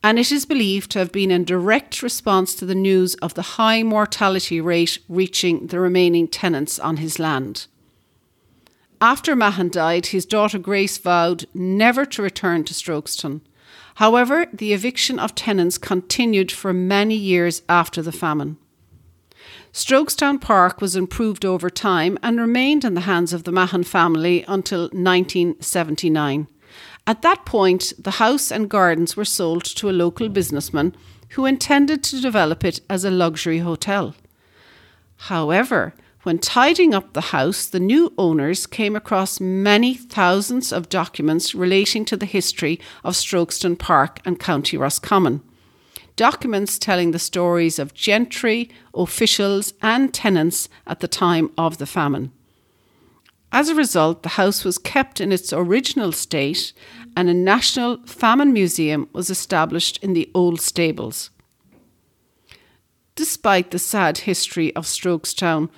and 0.02 0.18
it 0.18 0.32
is 0.32 0.44
believed 0.44 0.90
to 0.90 0.99
have 0.99 1.12
been 1.12 1.30
in 1.30 1.44
direct 1.44 2.02
response 2.02 2.54
to 2.54 2.66
the 2.66 2.75
news 2.75 3.14
of 3.16 3.35
the 3.35 3.42
high 3.42 3.82
mortality 3.82 4.61
rate 4.61 4.99
reaching 5.09 5.68
the 5.68 5.78
remaining 5.78 6.26
tenants 6.26 6.78
on 6.78 6.97
his 6.97 7.18
land. 7.18 7.66
After 9.00 9.35
Mahon 9.35 9.68
died, 9.68 10.06
his 10.06 10.26
daughter 10.26 10.59
Grace 10.59 10.99
vowed 10.99 11.47
never 11.54 12.04
to 12.06 12.23
return 12.23 12.64
to 12.64 12.75
Strokestown. 12.75 13.40
However, 13.97 14.47
the 14.52 14.73
eviction 14.73 15.18
of 15.18 15.35
tenants 15.35 15.76
continued 15.76 16.50
for 16.50 16.73
many 16.73 17.16
years 17.16 17.62
after 17.68 18.00
the 18.00 18.12
famine. 18.12 18.59
Strokestown 19.73 20.40
Park 20.40 20.80
was 20.80 20.97
improved 20.97 21.44
over 21.44 21.71
time 21.71 22.18
and 22.23 22.38
remained 22.38 22.85
in 22.85 22.94
the 22.94 23.02
hands 23.02 23.32
of 23.32 23.44
the 23.44 23.52
Mahon 23.52 23.85
family 23.85 24.44
until 24.47 24.82
1979. 24.92 26.47
At 27.06 27.23
that 27.23 27.44
point, 27.44 27.92
the 27.99 28.12
house 28.12 28.52
and 28.52 28.68
gardens 28.68 29.16
were 29.16 29.25
sold 29.25 29.64
to 29.64 29.90
a 29.90 29.92
local 29.92 30.28
businessman 30.28 30.94
who 31.30 31.47
intended 31.47 32.04
to 32.04 32.21
develop 32.21 32.64
it 32.64 32.80
as 32.88 33.04
a 33.04 33.11
luxury 33.11 33.59
hotel. 33.59 34.14
However, 35.16 35.94
when 36.23 36.38
tidying 36.38 36.94
up 36.94 37.12
the 37.12 37.32
house, 37.32 37.66
the 37.66 37.80
new 37.80 38.12
owners 38.16 38.66
came 38.66 38.94
across 38.94 39.40
many 39.40 39.94
thousands 39.94 40.73
of 40.73 40.88
documents 40.88 41.54
relating 41.54 42.04
to 42.04 42.16
the 42.16 42.26
history 42.26 42.78
of 43.02 43.14
Strokestown 43.14 43.76
Park 43.76 44.21
and 44.25 44.38
County 44.38 44.76
Roscommon. 44.76 45.42
Documents 46.14 46.78
telling 46.78 47.11
the 47.11 47.18
stories 47.18 47.80
of 47.80 47.94
gentry, 47.94 48.71
officials, 48.94 49.75
and 49.82 50.14
tenants 50.14 50.68
at 50.87 51.00
the 51.00 51.09
time 51.09 51.50
of 51.59 51.78
the 51.78 51.87
famine. 51.87 52.30
As 53.52 53.68
a 53.68 53.75
result, 53.75 54.23
the 54.23 54.30
house 54.30 54.64
was 54.64 54.78
kept 54.78 55.21
in 55.21 55.30
its 55.30 55.52
original 55.52 56.11
state 56.11 56.73
and 57.14 57.28
a 57.28 57.35
National 57.35 57.99
Famine 58.06 58.52
Museum 58.52 59.11
was 59.12 59.28
established 59.28 59.99
in 60.02 60.14
the 60.14 60.30
old 60.35 60.61
stables. 60.61 61.30
Despite 63.14 63.71
the 63.71 63.78
sad 63.78 64.18
history 64.18 64.75
of 64.75 64.87
Strokestown, 64.87 65.68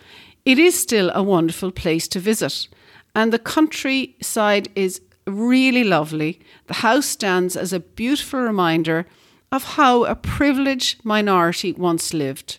it 0.45 0.57
is 0.57 0.81
still 0.81 1.11
a 1.15 1.23
wonderful 1.23 1.73
place 1.73 2.07
to 2.09 2.21
visit, 2.21 2.69
and 3.13 3.33
the 3.33 3.41
countryside 3.41 4.69
is 4.77 5.01
really 5.27 5.83
lovely. 5.83 6.39
The 6.67 6.75
house 6.75 7.07
stands 7.07 7.57
as 7.57 7.73
a 7.73 7.81
beautiful 7.81 8.41
reminder 8.41 9.07
of 9.51 9.65
how 9.65 10.05
a 10.05 10.15
privileged 10.15 11.05
minority 11.05 11.73
once 11.73 12.15
lived. 12.15 12.59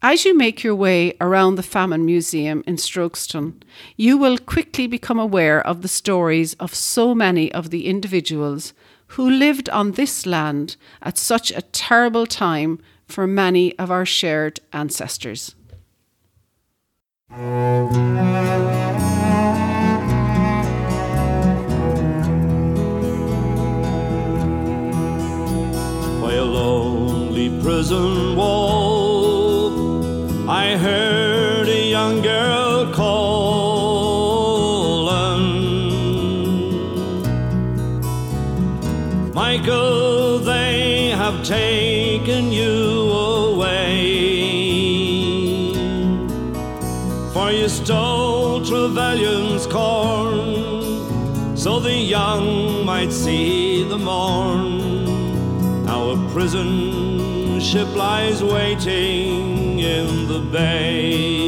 As 0.00 0.24
you 0.24 0.36
make 0.36 0.62
your 0.62 0.76
way 0.76 1.16
around 1.20 1.56
the 1.56 1.62
Famine 1.64 2.04
Museum 2.04 2.62
in 2.68 2.76
Strokestown, 2.76 3.54
you 3.96 4.16
will 4.16 4.38
quickly 4.38 4.86
become 4.86 5.18
aware 5.18 5.60
of 5.66 5.82
the 5.82 5.88
stories 5.88 6.54
of 6.54 6.72
so 6.72 7.16
many 7.16 7.50
of 7.50 7.70
the 7.70 7.88
individuals 7.88 8.72
who 9.08 9.28
lived 9.28 9.68
on 9.70 9.92
this 9.92 10.24
land 10.24 10.76
at 11.02 11.18
such 11.18 11.50
a 11.50 11.62
terrible 11.62 12.26
time 12.26 12.80
for 13.08 13.26
many 13.26 13.76
of 13.76 13.90
our 13.90 14.06
shared 14.06 14.60
ancestors. 14.72 15.56
By 17.28 17.54
a 26.34 26.44
lonely 26.44 27.48
prison 27.60 28.36
wall, 28.36 28.87
young 31.98 32.22
girl 32.22 32.92
calling. 32.92 33.74
Michael, 39.34 40.38
they 40.38 41.10
have 41.22 41.36
taken 41.42 42.52
you 42.52 43.10
away. 43.32 43.82
For 47.32 47.50
you 47.50 47.68
stole 47.68 48.64
Trevelyan's 48.64 49.66
corn, 49.66 51.56
so 51.56 51.80
the 51.80 51.98
young 52.16 52.86
might 52.92 53.12
see 53.24 53.82
the 53.92 53.98
morn. 53.98 54.68
Our 55.94 56.14
prison 56.32 57.58
ship 57.60 57.90
lies 57.96 58.40
waiting 58.44 59.80
in 59.80 60.28
the 60.28 60.40
bay. 60.56 61.47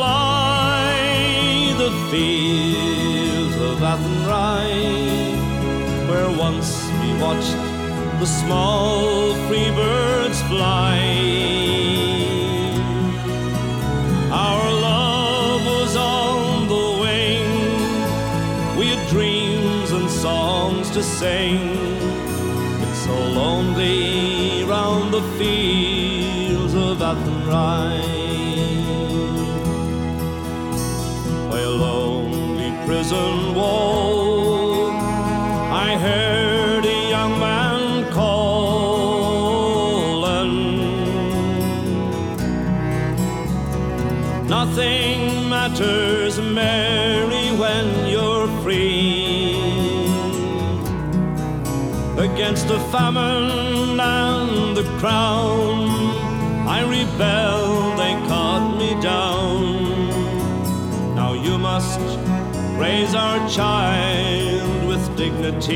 Lie 0.00 1.74
the 1.78 1.90
fields 2.10 3.56
of 3.56 3.82
Athenry, 3.82 5.36
where 6.08 6.30
once 6.36 6.70
we 7.00 7.08
watched 7.20 7.56
the 8.20 8.26
small 8.26 9.34
free 9.46 9.70
birds 9.72 10.40
fly. 10.42 10.98
Our 14.30 14.64
love 14.90 15.62
was 15.66 15.96
on 15.96 16.68
the 16.68 16.86
wing. 17.02 17.46
We 18.78 18.86
had 18.92 19.08
dreams 19.08 19.90
and 19.90 20.08
songs 20.10 20.90
to 20.90 21.02
sing. 21.02 21.58
It's 22.84 23.00
so 23.06 23.16
lonely 23.40 24.64
round 24.64 25.12
the 25.12 25.22
fields 25.38 26.01
Athenry. 27.52 28.70
By 31.50 31.60
a 31.60 31.68
lonely 31.68 32.72
prison 32.86 33.54
wall, 33.54 34.90
I 34.90 35.96
heard 35.98 36.84
a 36.86 37.10
young 37.10 37.38
man 37.38 38.10
calling. 38.10 38.92
Nothing 44.48 45.48
matters, 45.48 46.40
Mary, 46.40 47.50
when 47.62 48.06
you're 48.06 48.48
free. 48.62 49.60
Against 52.16 52.68
the 52.68 52.80
famine 52.92 53.98
and 54.00 54.76
the 54.76 54.84
crown, 54.98 55.81
Rebelled, 57.12 57.98
they 57.98 58.14
cut 58.26 58.76
me 58.78 58.94
down. 59.02 61.14
Now 61.14 61.34
you 61.34 61.58
must 61.58 62.00
raise 62.78 63.14
our 63.14 63.38
child 63.50 64.86
with 64.88 65.14
dignity. 65.16 65.74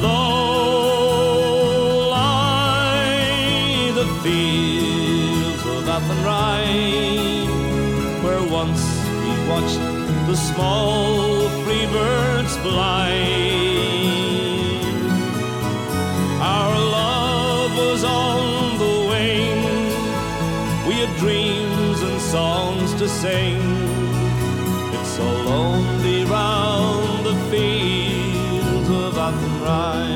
Low 0.00 2.10
lie 2.10 3.90
the 3.96 4.06
fields 4.22 5.64
of 5.66 5.88
Athenry, 5.88 7.46
where 8.22 8.44
once 8.48 8.82
we 9.22 9.30
watched 9.50 9.80
the 10.28 10.36
small 10.36 11.48
free 11.64 11.86
birds 11.86 12.56
fly. 12.58 13.97
Songs 22.30 22.92
to 22.94 23.08
sing. 23.08 23.58
It's 24.92 25.08
so 25.16 25.24
lonely 25.24 26.24
round 26.24 27.24
the 27.24 27.34
fields 27.50 28.90
of 28.90 29.16
Athenry. 29.16 30.07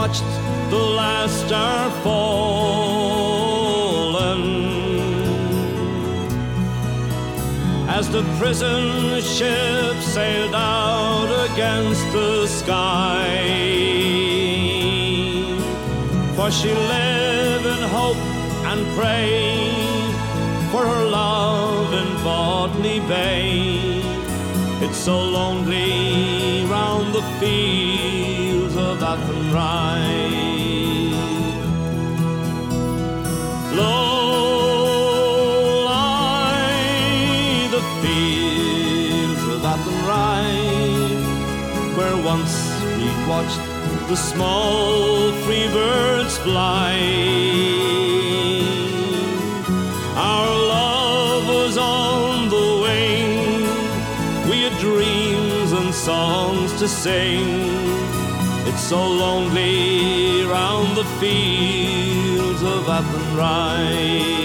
Watched 0.00 0.32
the 0.70 0.84
last 1.00 1.34
star 1.46 1.90
fallen 2.04 2.32
as 7.98 8.04
the 8.08 8.22
prison 8.38 9.20
ship 9.20 9.96
sailed 10.16 10.54
out 10.54 11.30
against 11.48 12.04
the 12.16 12.46
sky. 12.46 13.28
For 16.36 16.48
she 16.50 16.72
lived 16.94 17.66
in 17.74 17.82
hope 17.98 18.22
and 18.70 18.80
pray 18.98 19.38
for 20.72 20.82
her 20.92 21.04
love 21.20 21.88
in 22.02 22.08
Botany 22.24 23.00
Bay. 23.00 24.00
It's 24.84 25.00
so 25.08 25.16
lonely 25.38 26.64
round 26.74 27.06
the 27.12 27.24
fields 27.38 28.49
Low 33.72 34.34
lie 35.86 37.68
the 37.70 37.82
fields 38.00 39.42
of 39.54 39.64
Athenry, 39.64 41.16
where 41.96 42.16
once 42.22 42.54
we 42.96 43.08
watched 43.28 43.60
the 44.08 44.16
small 44.16 45.32
free 45.42 45.68
birds 45.68 46.38
fly. 46.38 46.94
Our 50.14 50.48
love 50.76 51.48
was 51.48 51.76
on 51.76 52.48
the 52.50 52.68
wing. 52.84 53.62
We 54.48 54.62
had 54.62 54.78
dreams 54.78 55.72
and 55.72 55.92
songs 55.92 56.72
to 56.78 56.86
sing. 56.86 57.89
So 58.90 59.06
lonely 59.08 60.42
round 60.42 60.96
the 60.96 61.04
fields 61.20 62.60
of 62.60 62.88
Athenry. 62.88 64.40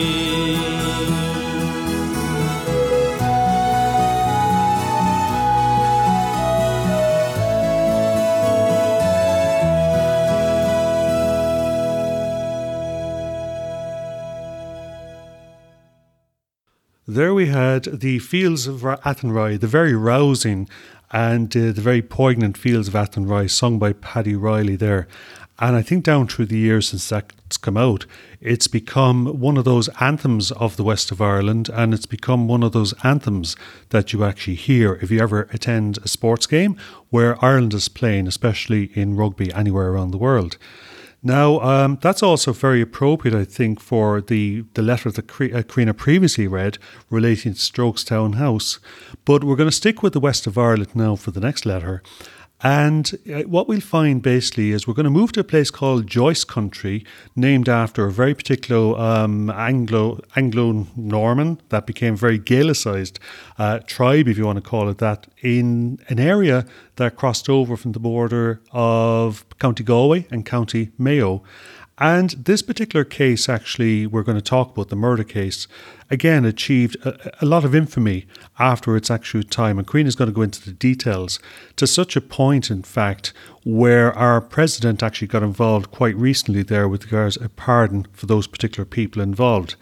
There 17.08 17.34
we 17.34 17.48
had 17.48 17.86
the 17.86 18.20
Fields 18.20 18.68
of 18.68 18.82
Athenry, 18.82 19.58
the 19.58 19.68
very 19.68 19.96
rousing 19.96 20.68
and 21.12 21.56
uh, 21.56 21.72
the 21.72 21.82
very 21.82 22.02
poignant 22.02 22.58
Fields 22.58 22.88
of 22.88 22.96
Athenry, 22.96 23.50
sung 23.50 23.80
by 23.80 23.94
Paddy 23.94 24.36
Reilly 24.36 24.76
there. 24.76 25.08
And 25.58 25.76
I 25.76 25.82
think 25.82 26.04
down 26.04 26.28
through 26.28 26.48
the 26.48 26.58
years 26.58 26.90
since 26.90 27.08
that's 27.08 27.58
come 27.58 27.78
out, 27.78 28.06
it's 28.42 28.68
become 28.68 29.40
one 29.40 29.56
of 29.56 29.64
those 29.64 29.88
anthems 30.02 30.52
of 30.52 30.76
the 30.76 30.84
west 30.84 31.12
of 31.12 31.22
Ireland, 31.22 31.70
and 31.70 31.94
it's 31.94 32.06
become 32.06 32.48
one 32.48 32.62
of 32.62 32.74
those 32.74 32.94
anthems 33.06 33.56
that 33.90 34.12
you 34.12 34.26
actually 34.26 34.56
hear 34.56 35.00
if 35.02 35.12
you 35.12 35.22
ever 35.22 35.48
attend 35.54 35.98
a 36.00 36.10
sports 36.10 36.46
game 36.46 36.78
where 37.10 37.44
Ireland 37.44 37.74
is 37.74 37.88
playing, 37.88 38.28
especially 38.28 38.92
in 38.96 39.16
rugby 39.16 39.54
anywhere 39.54 39.92
around 39.92 40.12
the 40.12 40.18
world. 40.18 40.58
Now, 41.26 41.60
um, 41.62 41.98
that's 42.04 42.22
also 42.22 42.54
very 42.54 42.82
appropriate, 42.82 43.36
I 43.36 43.46
think, 43.46 43.80
for 43.80 44.22
the, 44.22 44.64
the 44.76 44.84
letter 44.84 45.10
that 45.10 45.28
Cre- 45.28 45.56
uh, 45.56 45.64
Karina 45.64 45.96
previously 45.96 46.46
read 46.46 46.78
relating 47.10 47.56
to 47.56 47.60
Strokestown 47.60 48.36
House. 48.36 48.78
But 49.26 49.44
we're 49.44 49.56
going 49.56 49.68
to 49.68 49.76
stick 49.76 50.04
with 50.04 50.14
the 50.14 50.20
west 50.20 50.46
of 50.46 50.56
Ireland 50.56 50.96
now 50.96 51.16
for 51.16 51.32
the 51.32 51.40
next 51.40 51.66
letter. 51.66 52.04
And 52.66 53.12
uh, 53.32 53.42
what 53.44 53.68
we'll 53.68 53.80
find 53.80 54.24
basically 54.24 54.72
is 54.72 54.88
we're 54.88 54.96
going 54.96 55.04
to 55.04 55.12
move 55.12 55.32
to 55.34 55.42
a 55.42 55.44
place 55.44 55.70
called 55.70 56.08
Joyce 56.08 56.44
Country, 56.44 57.06
named 57.36 57.70
after 57.70 58.08
a 58.08 58.12
very 58.12 58.34
particular 58.34 59.00
um, 59.00 59.52
Anglo 59.52 60.20
Anglo 60.36 60.88
Norman 60.96 61.62
that 61.70 61.86
became 61.86 62.16
very 62.16 62.40
Gaelicized 62.40 63.20
uh, 63.60 63.78
tribe, 63.86 64.28
if 64.28 64.36
you 64.36 64.48
want 64.48 64.58
to 64.58 64.68
call 64.68 64.90
it 64.90 64.98
that, 64.98 65.28
in 65.44 66.00
an 66.08 66.20
area 66.20 66.66
that 66.96 67.16
crossed 67.16 67.50
over 67.50 67.78
from 67.78 67.92
the 67.92 68.00
border 68.00 68.60
of 68.72 69.46
County 69.60 69.84
Galway 69.84 70.26
and 70.32 70.44
County 70.44 70.90
Mayo. 70.98 71.44
And 71.98 72.32
this 72.32 72.62
particular 72.62 73.06
case, 73.06 73.48
actually, 73.48 74.06
we're 74.06 74.24
going 74.24 74.38
to 74.38 74.44
talk 74.44 74.72
about 74.72 74.90
the 74.90 74.98
murder 74.98 75.24
case, 75.24 75.66
again, 76.12 76.44
achieved 76.44 76.98
a, 77.06 77.32
a 77.42 77.46
lot 77.46 77.64
of 77.64 77.74
infamy 77.74 78.28
after 78.60 78.98
its 78.98 79.10
actual 79.10 79.44
time. 79.44 79.78
And 79.80 79.88
Karina 79.88 80.10
is 80.10 80.16
going 80.16 80.30
to 80.30 80.36
go 80.36 80.42
into 80.42 80.64
the 80.64 80.74
details 80.74 81.40
to 81.78 81.88
such 81.88 82.18
a 82.18 82.22
point, 82.22 82.70
in 82.70 82.84
fact, 82.84 83.32
where 83.64 84.12
our 84.14 84.42
president 84.42 85.02
actually 85.02 85.30
got 85.30 85.42
involved 85.42 85.92
quite 85.92 86.18
recently 86.18 86.64
there 86.64 86.90
with 86.90 87.06
regards 87.06 87.38
a 87.38 87.48
pardon 87.48 88.08
for 88.12 88.26
those 88.26 88.46
particular 88.46 88.86
people 88.86 89.22
involved. 89.22 89.76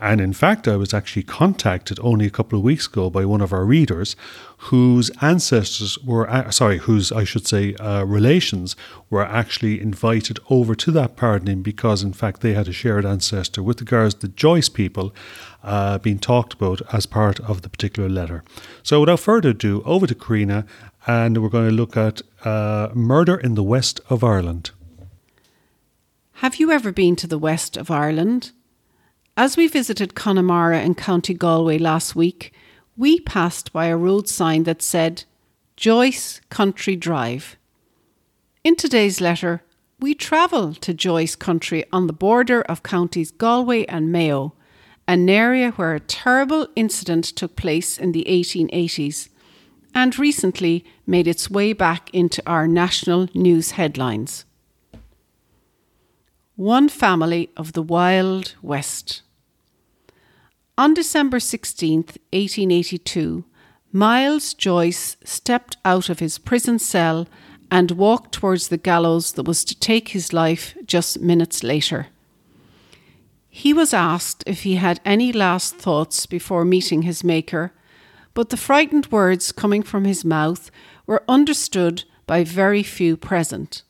And 0.00 0.18
in 0.18 0.32
fact, 0.32 0.66
I 0.66 0.76
was 0.76 0.94
actually 0.94 1.24
contacted 1.24 2.00
only 2.00 2.24
a 2.24 2.30
couple 2.30 2.58
of 2.58 2.64
weeks 2.64 2.86
ago 2.86 3.10
by 3.10 3.26
one 3.26 3.42
of 3.42 3.52
our 3.52 3.66
readers 3.66 4.16
whose 4.56 5.10
ancestors 5.20 5.98
were, 5.98 6.28
uh, 6.28 6.50
sorry, 6.50 6.78
whose, 6.78 7.12
I 7.12 7.24
should 7.24 7.46
say, 7.46 7.74
uh, 7.74 8.04
relations 8.04 8.76
were 9.10 9.24
actually 9.24 9.78
invited 9.78 10.38
over 10.48 10.74
to 10.74 10.90
that 10.92 11.16
pardoning 11.16 11.62
because, 11.62 12.02
in 12.02 12.14
fact, 12.14 12.40
they 12.40 12.54
had 12.54 12.66
a 12.66 12.72
shared 12.72 13.04
ancestor 13.04 13.62
with 13.62 13.80
regards 13.80 14.14
to 14.14 14.20
the 14.22 14.28
Joyce 14.28 14.70
people 14.70 15.14
uh, 15.62 15.98
being 15.98 16.18
talked 16.18 16.54
about 16.54 16.80
as 16.94 17.04
part 17.04 17.38
of 17.40 17.60
the 17.60 17.68
particular 17.68 18.08
letter. 18.08 18.42
So, 18.82 19.00
without 19.00 19.20
further 19.20 19.50
ado, 19.50 19.82
over 19.84 20.06
to 20.06 20.14
Karina, 20.14 20.64
and 21.06 21.42
we're 21.42 21.50
going 21.50 21.68
to 21.68 21.74
look 21.74 21.98
at 21.98 22.22
uh, 22.44 22.88
murder 22.94 23.36
in 23.36 23.54
the 23.54 23.62
west 23.62 24.00
of 24.08 24.24
Ireland. 24.24 24.70
Have 26.34 26.56
you 26.56 26.70
ever 26.70 26.90
been 26.90 27.16
to 27.16 27.26
the 27.26 27.38
west 27.38 27.76
of 27.76 27.90
Ireland? 27.90 28.52
As 29.40 29.56
we 29.56 29.68
visited 29.68 30.14
Connemara 30.14 30.82
in 30.82 30.94
County 30.94 31.32
Galway 31.32 31.78
last 31.78 32.14
week, 32.14 32.52
we 32.94 33.20
passed 33.20 33.72
by 33.72 33.86
a 33.86 33.96
road 33.96 34.28
sign 34.28 34.64
that 34.64 34.82
said 34.82 35.24
Joyce 35.78 36.42
Country 36.50 36.94
Drive. 36.94 37.56
In 38.64 38.76
today's 38.76 39.18
letter, 39.18 39.62
we 39.98 40.14
travel 40.14 40.74
to 40.74 40.92
Joyce 40.92 41.36
Country 41.36 41.86
on 41.90 42.06
the 42.06 42.12
border 42.12 42.60
of 42.60 42.82
counties 42.82 43.30
Galway 43.30 43.86
and 43.86 44.12
Mayo, 44.12 44.52
an 45.08 45.26
area 45.30 45.70
where 45.70 45.94
a 45.94 46.00
terrible 46.00 46.68
incident 46.76 47.24
took 47.24 47.56
place 47.56 47.96
in 47.96 48.12
the 48.12 48.26
1880s 48.28 49.30
and 49.94 50.18
recently 50.18 50.84
made 51.06 51.26
its 51.26 51.48
way 51.48 51.72
back 51.72 52.10
into 52.12 52.42
our 52.46 52.68
national 52.68 53.30
news 53.32 53.70
headlines. 53.70 54.44
One 56.56 56.90
family 56.90 57.48
of 57.56 57.72
the 57.72 57.82
Wild 57.82 58.54
West. 58.60 59.22
On 60.80 60.94
December 60.94 61.40
16th, 61.40 62.16
1882, 62.32 63.44
Miles 63.92 64.54
Joyce 64.54 65.18
stepped 65.22 65.76
out 65.84 66.08
of 66.08 66.20
his 66.20 66.38
prison 66.38 66.78
cell 66.78 67.28
and 67.70 67.90
walked 67.90 68.32
towards 68.32 68.68
the 68.68 68.78
gallows 68.78 69.32
that 69.32 69.42
was 69.42 69.62
to 69.64 69.78
take 69.78 70.08
his 70.08 70.32
life 70.32 70.74
just 70.86 71.20
minutes 71.20 71.62
later. 71.62 72.06
He 73.50 73.74
was 73.74 73.92
asked 73.92 74.42
if 74.46 74.62
he 74.62 74.76
had 74.76 75.02
any 75.04 75.34
last 75.34 75.76
thoughts 75.76 76.24
before 76.24 76.64
meeting 76.64 77.02
his 77.02 77.22
Maker, 77.22 77.74
but 78.32 78.48
the 78.48 78.56
frightened 78.56 79.12
words 79.12 79.52
coming 79.52 79.82
from 79.82 80.06
his 80.06 80.24
mouth 80.24 80.70
were 81.06 81.24
understood 81.28 82.04
by 82.26 82.42
very 82.42 82.82
few 82.82 83.18
present. 83.18 83.82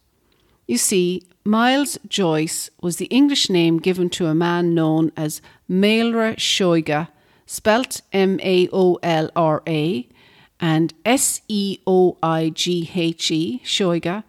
You 0.66 0.76
see, 0.76 1.22
Miles 1.44 1.98
Joyce 2.08 2.68
was 2.82 2.96
the 2.96 3.06
English 3.06 3.48
name 3.48 3.78
given 3.78 4.10
to 4.10 4.26
a 4.26 4.34
man 4.34 4.74
known 4.74 5.10
as 5.16 5.40
Maolra 5.70 6.34
Seoige, 6.36 7.06
spelt 7.46 8.00
M 8.12 8.40
A 8.42 8.68
O 8.72 8.98
L 9.04 9.30
R 9.36 9.62
A, 9.68 10.08
and 10.58 10.92
S 11.04 11.42
E 11.48 11.78
O 11.86 12.18
I 12.22 12.50
G 12.50 12.90
H 12.92 13.30
E, 13.30 13.62
Seoige. 13.64 14.24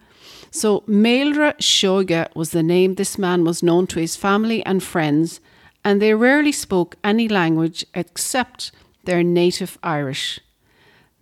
So 0.52 0.80
Maolra 0.86 1.54
Seoige 1.58 2.28
was 2.36 2.50
the 2.50 2.62
name 2.62 2.94
this 2.94 3.18
man 3.18 3.44
was 3.44 3.62
known 3.62 3.86
to 3.88 3.98
his 3.98 4.14
family 4.14 4.64
and 4.64 4.82
friends, 4.82 5.40
and 5.84 6.00
they 6.00 6.14
rarely 6.14 6.52
spoke 6.52 6.96
any 7.02 7.28
language 7.28 7.84
except 7.92 8.70
their 9.04 9.24
native 9.24 9.78
Irish. 9.82 10.38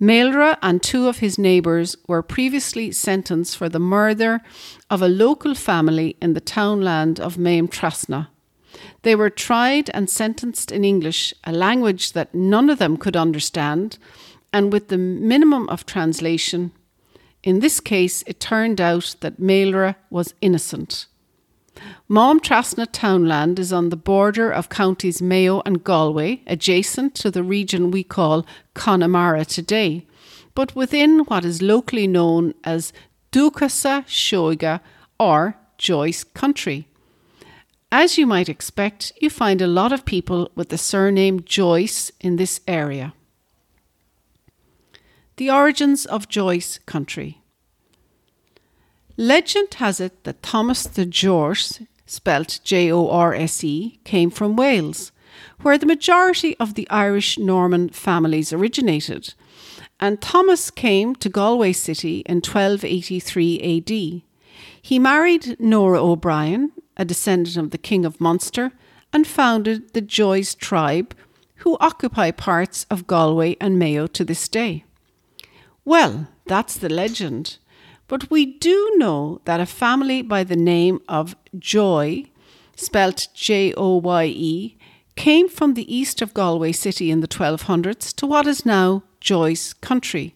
Maolra 0.00 0.59
and 0.62 0.83
two 0.83 1.09
of 1.09 1.18
his 1.18 1.38
neighbours 1.38 1.96
were 2.06 2.22
previously 2.22 2.90
sentenced 2.90 3.56
for 3.56 3.68
the 3.68 3.78
murder 3.78 4.40
of 4.90 5.00
a 5.00 5.09
local 5.09 5.54
family 5.54 6.16
in 6.20 6.35
the 6.35 6.40
townland 6.40 7.20
of 7.20 7.38
Maim 7.38 7.68
Trasna. 7.68 8.28
They 9.03 9.14
were 9.14 9.31
tried 9.31 9.90
and 9.95 10.09
sentenced 10.09 10.73
in 10.73 10.85
English, 10.85 11.35
a 11.45 11.53
language 11.53 12.12
that 12.12 12.35
none 12.35 12.71
of 12.71 12.79
them 12.79 12.97
could 12.97 13.16
understand, 13.16 13.99
and 14.53 14.73
with 14.73 14.88
the 14.88 14.99
minimum 14.99 15.69
of 15.69 15.87
translation. 15.87 16.73
In 17.43 17.61
this 17.61 17.81
case, 17.81 18.23
it 18.27 18.40
turned 18.40 18.81
out 18.81 19.16
that 19.21 19.40
Maolra 19.40 19.97
was 20.11 20.35
innocent. 20.40 21.07
Maim 22.09 22.40
Trasna 22.40 22.87
townland 22.90 23.59
is 23.59 23.73
on 23.73 23.88
the 23.88 23.97
border 23.97 24.51
of 24.51 24.69
counties 24.69 25.23
Mayo 25.23 25.62
and 25.64 25.83
Galway, 25.83 26.43
adjacent 26.47 27.14
to 27.16 27.31
the 27.31 27.43
region 27.43 27.90
we 27.90 28.03
call 28.03 28.45
Connemara 28.75 29.45
today, 29.45 30.07
but 30.55 30.75
within 30.75 31.21
what 31.21 31.45
is 31.45 31.62
locally 31.62 32.07
known 32.07 32.53
as 32.64 32.93
Dúchasa 33.33 34.05
Seoige 34.07 34.81
or 35.19 35.57
Joyce 35.79 36.25
Country. 36.25 36.88
As 37.92 38.16
you 38.16 38.24
might 38.26 38.48
expect, 38.48 39.12
you 39.20 39.29
find 39.29 39.61
a 39.61 39.66
lot 39.66 39.92
of 39.92 40.05
people 40.05 40.50
with 40.55 40.68
the 40.68 40.79
surname 40.79 41.42
Joyce 41.42 42.12
in 42.20 42.37
this 42.37 42.61
area. 42.68 43.14
The 45.37 45.50
origins 45.50 46.07
of 46.07 46.29
Joyce 46.29 46.79
country. 46.87 47.42
Legend 49.16 49.74
has 49.74 50.00
it 50.00 50.22
that 50.24 50.42
Thomas 50.42 50.85
the 50.85 51.05
Jorse, 51.05 51.87
spelt 52.07 52.61
J 52.62 52.92
O 52.92 53.09
R 53.09 53.35
S 53.35 53.64
E, 53.64 53.98
came 54.05 54.31
from 54.31 54.55
Wales, 54.55 55.11
where 55.62 55.76
the 55.76 55.87
majority 55.87 56.57
of 56.59 56.74
the 56.74 56.88
Irish 56.90 57.38
Norman 57.38 57.88
families 57.88 58.53
originated, 58.53 59.35
and 59.98 60.20
Thomas 60.20 60.70
came 60.70 61.14
to 61.16 61.29
Galway 61.29 61.72
City 61.72 62.20
in 62.20 62.37
1283 62.37 63.59
AD. 63.79 64.22
He 64.83 64.98
married 64.98 65.57
Nora 65.59 66.03
O'Brien, 66.03 66.72
a 67.00 67.04
descendant 67.04 67.56
of 67.56 67.70
the 67.70 67.78
King 67.78 68.04
of 68.04 68.20
Munster, 68.20 68.72
and 69.12 69.26
founded 69.26 69.94
the 69.94 70.02
Joyce 70.02 70.54
tribe, 70.54 71.14
who 71.56 71.76
occupy 71.80 72.30
parts 72.30 72.86
of 72.90 73.06
Galway 73.06 73.56
and 73.60 73.78
Mayo 73.78 74.06
to 74.08 74.24
this 74.24 74.46
day. 74.48 74.84
Well, 75.84 76.28
that's 76.46 76.76
the 76.76 76.90
legend. 76.90 77.56
But 78.06 78.30
we 78.30 78.44
do 78.44 78.92
know 78.96 79.40
that 79.46 79.60
a 79.60 79.66
family 79.66 80.20
by 80.20 80.44
the 80.44 80.56
name 80.56 81.00
of 81.08 81.36
Joy, 81.58 82.24
spelt 82.76 83.28
J 83.34 83.72
O 83.76 83.96
Y 83.96 84.26
E, 84.26 84.76
came 85.16 85.48
from 85.48 85.74
the 85.74 85.94
east 85.94 86.20
of 86.20 86.34
Galway 86.34 86.72
city 86.72 87.10
in 87.10 87.20
the 87.20 87.28
1200s 87.28 88.14
to 88.16 88.26
what 88.26 88.46
is 88.46 88.66
now 88.66 89.02
Joyce 89.20 89.72
country. 89.72 90.34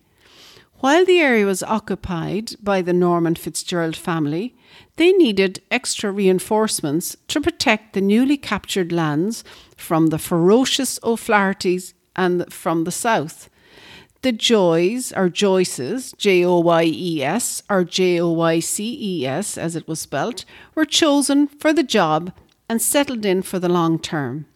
While 0.79 1.05
the 1.05 1.20
area 1.20 1.46
was 1.46 1.62
occupied 1.62 2.57
by 2.62 2.83
the 2.83 2.92
Norman 2.92 3.35
Fitzgerald 3.35 3.96
family, 3.96 4.55
they 4.97 5.13
needed 5.13 5.63
extra 5.71 6.11
reinforcements 6.11 7.17
to 7.29 7.41
protect 7.41 7.93
the 7.93 8.01
newly 8.01 8.37
captured 8.37 8.93
lands 8.93 9.45
from 9.77 10.09
the 10.09 10.19
ferocious 10.19 10.99
O'Flahertys 11.03 11.95
and 12.17 12.53
from 12.53 12.85
the 12.85 12.93
south. 12.93 13.51
The 14.23 14.33
Joys, 14.33 15.13
or 15.13 15.29
Joyces, 15.29 16.17
J 16.17 16.45
O 16.45 16.59
Y 16.61 16.85
E 16.85 17.23
S, 17.23 17.63
or 17.69 17.85
J 17.85 18.21
O 18.21 18.31
Y 18.31 18.61
C 18.61 18.97
E 18.99 19.27
S 19.27 19.59
as 19.59 19.77
it 19.77 19.87
was 19.87 20.01
spelt, 20.01 20.45
were 20.75 20.87
chosen 20.87 21.47
for 21.47 21.73
the 21.73 21.83
job 21.83 22.33
and 22.69 22.81
settled 22.81 23.27
in 23.27 23.43
for 23.43 23.59
the 23.59 23.69
long 23.69 23.99
term. 23.99 24.47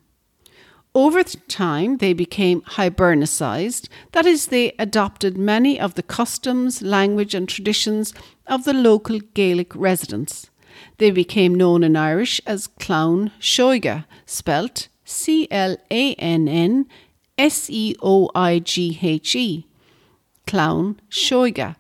Over 0.94 1.22
time, 1.22 1.98
they 1.98 2.12
became 2.12 2.62
hibernicized, 2.62 3.88
that 4.12 4.24
is, 4.24 4.46
they 4.46 4.72
adopted 4.78 5.36
many 5.36 5.78
of 5.78 5.94
the 5.94 6.02
customs, 6.02 6.80
language, 6.80 7.34
and 7.34 7.48
traditions 7.48 8.14
of 8.48 8.64
the 8.64 8.72
local 8.72 9.20
Gaelic 9.34 9.74
residents. 9.76 10.50
They 10.98 11.10
became 11.10 11.54
known 11.54 11.84
in 11.84 11.96
Irish 11.96 12.40
as 12.46 12.66
Clann 12.66 13.32
Seoige, 13.40 14.04
spelt 14.26 14.88
C 15.04 15.46
L 15.50 15.76
A 15.90 16.14
N 16.14 16.48
N 16.48 16.86
S 17.36 17.70
E 17.70 17.94
O 18.02 18.30
I 18.34 18.58
G 18.58 18.98
H 19.00 19.36
E, 19.36 19.66
Clann 20.46 21.00
Seoige, 21.10 21.76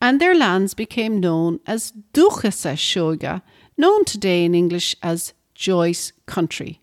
and 0.00 0.20
their 0.20 0.34
lands 0.34 0.74
became 0.74 1.20
known 1.20 1.60
as 1.66 1.92
Dúchasa 2.12 2.74
Seoige, 2.76 3.42
known 3.76 4.04
today 4.04 4.44
in 4.44 4.54
English 4.54 4.96
as 5.02 5.32
Joyce 5.54 6.12
Country. 6.26 6.80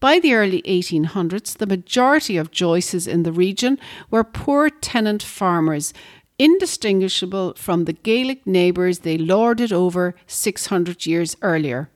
By 0.00 0.18
the 0.18 0.34
early 0.34 0.62
1800s, 0.62 1.58
the 1.58 1.66
majority 1.66 2.36
of 2.36 2.50
Joyces 2.50 3.06
in 3.06 3.22
the 3.22 3.30
region 3.30 3.78
were 4.10 4.24
poor 4.24 4.68
tenant 4.68 5.22
farmers, 5.22 5.94
indistinguishable 6.42 7.54
from 7.54 7.84
the 7.84 7.92
Gaelic 7.92 8.44
neighbours 8.44 9.00
they 9.00 9.16
lorded 9.16 9.72
over 9.72 10.16
600 10.26 11.06
years 11.06 11.36
earlier. 11.40 11.88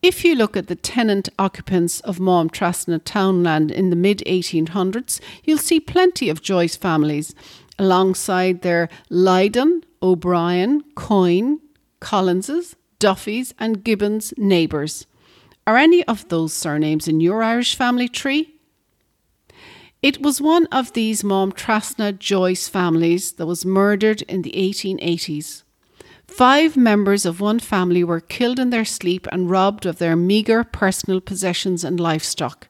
If 0.00 0.24
you 0.24 0.34
look 0.34 0.56
at 0.56 0.68
the 0.68 0.74
tenant 0.74 1.28
occupants 1.38 2.00
of 2.00 2.18
Maim 2.18 2.48
Trasna 2.48 3.04
townland 3.04 3.70
in 3.70 3.90
the 3.90 3.96
mid 3.96 4.22
1800s, 4.26 5.20
you'll 5.44 5.58
see 5.58 5.80
plenty 5.80 6.30
of 6.30 6.40
Joyce 6.40 6.76
families 6.76 7.34
alongside 7.78 8.62
their 8.62 8.88
Lydon, 9.10 9.84
O'Brien, 10.02 10.82
Coyne, 10.94 11.60
Collinses, 12.00 12.74
Duffys, 12.98 13.52
and 13.58 13.84
Gibbons 13.84 14.32
neighbours. 14.38 15.06
Are 15.66 15.76
any 15.76 16.02
of 16.04 16.26
those 16.30 16.54
surnames 16.54 17.06
in 17.06 17.20
your 17.20 17.42
Irish 17.42 17.76
family 17.76 18.08
tree? 18.08 18.54
It 20.02 20.20
was 20.20 20.40
one 20.40 20.66
of 20.72 20.94
these 20.94 21.22
Maim 21.22 21.52
Trasna 21.52 22.18
Joyce 22.18 22.66
families 22.66 23.34
that 23.34 23.46
was 23.46 23.64
murdered 23.64 24.22
in 24.22 24.42
the 24.42 24.50
1880s. 24.50 25.62
Five 26.26 26.76
members 26.76 27.24
of 27.24 27.40
one 27.40 27.60
family 27.60 28.02
were 28.02 28.18
killed 28.18 28.58
in 28.58 28.70
their 28.70 28.84
sleep 28.84 29.28
and 29.30 29.48
robbed 29.48 29.86
of 29.86 29.98
their 29.98 30.16
meagre 30.16 30.64
personal 30.64 31.20
possessions 31.20 31.84
and 31.84 32.00
livestock. 32.00 32.66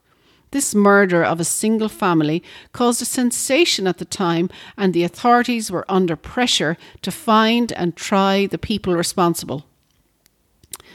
This 0.50 0.74
murder 0.74 1.24
of 1.24 1.40
a 1.40 1.44
single 1.44 1.88
family 1.88 2.42
caused 2.74 3.00
a 3.00 3.06
sensation 3.06 3.86
at 3.86 3.96
the 3.96 4.04
time, 4.04 4.50
and 4.76 4.92
the 4.92 5.04
authorities 5.04 5.70
were 5.70 5.90
under 5.90 6.16
pressure 6.16 6.76
to 7.00 7.10
find 7.10 7.72
and 7.72 7.96
try 7.96 8.46
the 8.46 8.58
people 8.58 8.94
responsible. 8.94 9.64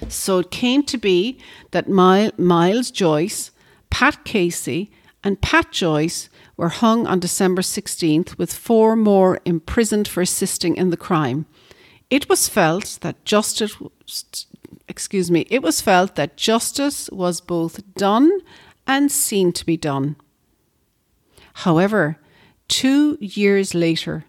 So 0.07 0.37
it 0.37 0.51
came 0.51 0.83
to 0.83 0.99
be 0.99 1.39
that 1.71 1.89
Miles 1.89 2.91
Joyce, 2.91 3.49
Pat 3.89 4.23
Casey, 4.23 4.91
and 5.27 5.41
Pat 5.41 5.73
Joyce 5.73 6.29
were 6.55 6.69
hung 6.69 7.05
on 7.05 7.19
December 7.19 7.61
16th, 7.61 8.37
with 8.37 8.53
four 8.53 8.95
more 8.95 9.41
imprisoned 9.43 10.07
for 10.07 10.21
assisting 10.21 10.77
in 10.77 10.89
the 10.89 10.95
crime. 10.95 11.45
It 12.09 12.29
was 12.29 12.47
felt 12.47 12.99
that 13.01 13.25
justice, 13.25 13.75
excuse 14.87 15.29
me, 15.29 15.45
it 15.49 15.61
was 15.61 15.81
felt 15.81 16.15
that 16.15 16.37
justice 16.37 17.09
was 17.09 17.41
both 17.41 17.93
done 17.95 18.39
and 18.87 19.11
seen 19.11 19.51
to 19.51 19.65
be 19.65 19.75
done. 19.75 20.15
However, 21.65 22.19
two 22.69 23.17
years 23.19 23.75
later, 23.75 24.23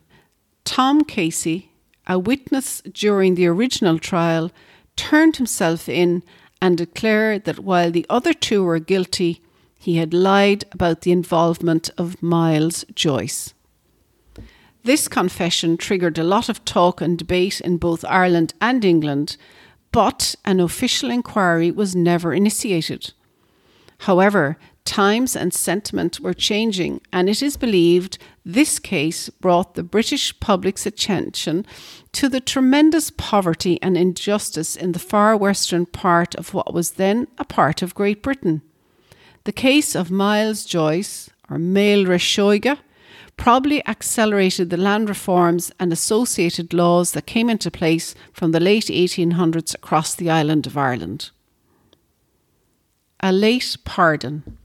Tom 0.64 1.04
Casey, 1.04 1.70
a 2.08 2.18
witness 2.18 2.82
during 2.92 3.37
the 3.37 3.46
original 3.46 4.00
trial, 4.00 4.50
turned 4.96 5.37
himself 5.37 5.88
in 5.88 6.24
and 6.61 6.76
declared 6.76 7.44
that 7.44 7.61
while 7.61 7.92
the 7.92 8.06
other 8.11 8.32
two 8.32 8.64
were 8.64 8.80
guilty, 8.80 9.40
he 9.88 9.96
had 9.96 10.12
lied 10.12 10.66
about 10.70 11.01
the 11.01 11.11
involvement 11.11 11.88
of 11.96 12.22
Miles 12.22 12.85
Joyce. 12.94 13.55
This 14.85 15.09
confession 15.09 15.79
triggered 15.79 16.18
a 16.18 16.22
lot 16.22 16.51
of 16.51 16.62
talk 16.66 17.01
and 17.01 17.16
debate 17.16 17.59
in 17.62 17.79
both 17.79 18.05
Ireland 18.05 18.53
and 18.61 18.85
England, 18.85 19.38
but 19.90 20.35
an 20.44 20.61
official 20.61 21.11
inquiry 21.11 21.70
was 21.70 21.96
never 21.96 22.35
initiated. 22.35 23.14
However, 24.01 24.59
times 24.85 25.35
and 25.35 25.55
sentiment 25.55 26.20
were 26.20 26.35
changing, 26.35 27.01
and 27.11 27.31
it 27.31 27.42
is 27.42 27.57
believed 27.57 28.18
this 28.44 28.79
case 28.79 29.31
brought 29.40 29.74
the 29.74 29.83
British 29.83 30.38
public's 30.38 30.85
attention 30.85 31.64
to 32.12 32.29
the 32.29 32.40
tremendous 32.42 33.11
poverty 33.11 33.81
and 33.81 33.96
injustice 33.96 34.77
in 34.77 34.92
the 34.92 34.98
far 34.98 35.35
western 35.35 35.87
part 35.87 36.35
of 36.35 36.53
what 36.53 36.74
was 36.74 36.90
then 36.92 37.27
a 37.38 37.44
part 37.46 37.81
of 37.81 37.94
Great 37.94 38.22
Britain. 38.22 38.61
The 39.48 39.52
case 39.52 39.96
of 39.96 40.11
Miles 40.11 40.66
Joyce, 40.66 41.30
or 41.48 41.56
Maolra 41.56 42.18
Seoige, 42.18 42.76
probably 43.38 43.82
accelerated 43.88 44.68
the 44.68 44.76
land 44.76 45.08
reforms 45.08 45.72
and 45.80 45.90
associated 45.90 46.74
laws 46.74 47.12
that 47.12 47.24
came 47.24 47.48
into 47.48 47.70
place 47.70 48.14
from 48.30 48.52
the 48.52 48.61
late 48.61 48.88
1800s 48.88 49.74
across 49.74 50.14
the 50.14 50.28
island 50.28 50.66
of 50.66 50.76
Ireland. 50.76 51.30
A 53.20 53.32
late 53.32 53.74
pardon. 53.87 54.58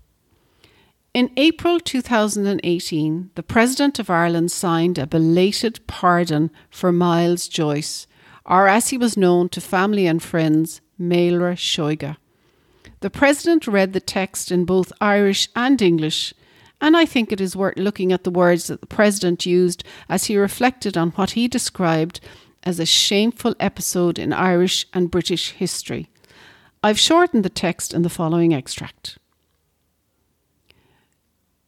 In 1.13 1.31
April 1.37 1.79
2018, 1.79 3.29
the 3.35 3.41
President 3.41 3.99
of 3.99 4.09
Ireland 4.09 4.51
signed 4.51 4.97
a 4.97 5.07
belated 5.07 5.79
pardon 5.87 6.51
for 6.69 6.91
Miles 6.91 7.47
Joyce, 7.47 8.05
or 8.45 8.67
as 8.67 8.89
he 8.89 8.97
was 8.97 9.15
known 9.15 9.47
to 9.47 9.61
family 9.61 10.07
and 10.07 10.21
friends, 10.21 10.81
Maolra 10.99 11.55
Seoige. 11.55 12.17
The 13.03 13.09
President 13.09 13.67
read 13.67 13.91
the 13.91 13.99
text 13.99 14.49
in 14.49 14.63
both 14.63 14.93
Irish 15.01 15.49
and 15.57 15.81
English 15.81 16.33
and 16.79 16.95
I 16.95 17.03
think 17.03 17.33
it 17.33 17.41
is 17.41 17.53
worth 17.53 17.77
looking 17.77 18.13
at 18.13 18.23
the 18.23 18.31
words 18.31 18.67
that 18.67 18.79
the 18.79 18.87
President 18.87 19.45
used 19.45 19.83
as 20.07 20.27
he 20.27 20.37
reflected 20.37 20.95
on 20.95 21.09
what 21.11 21.31
he 21.31 21.49
described 21.49 22.21
as 22.63 22.79
a 22.79 22.85
shameful 22.85 23.55
episode 23.59 24.17
in 24.17 24.31
Irish 24.31 24.85
and 24.93 25.11
British 25.11 25.51
history. 25.51 26.09
I've 26.81 26.97
shortened 26.97 27.43
the 27.43 27.49
text 27.49 27.93
in 27.93 28.03
the 28.03 28.09
following 28.09 28.53
extract. 28.53 29.17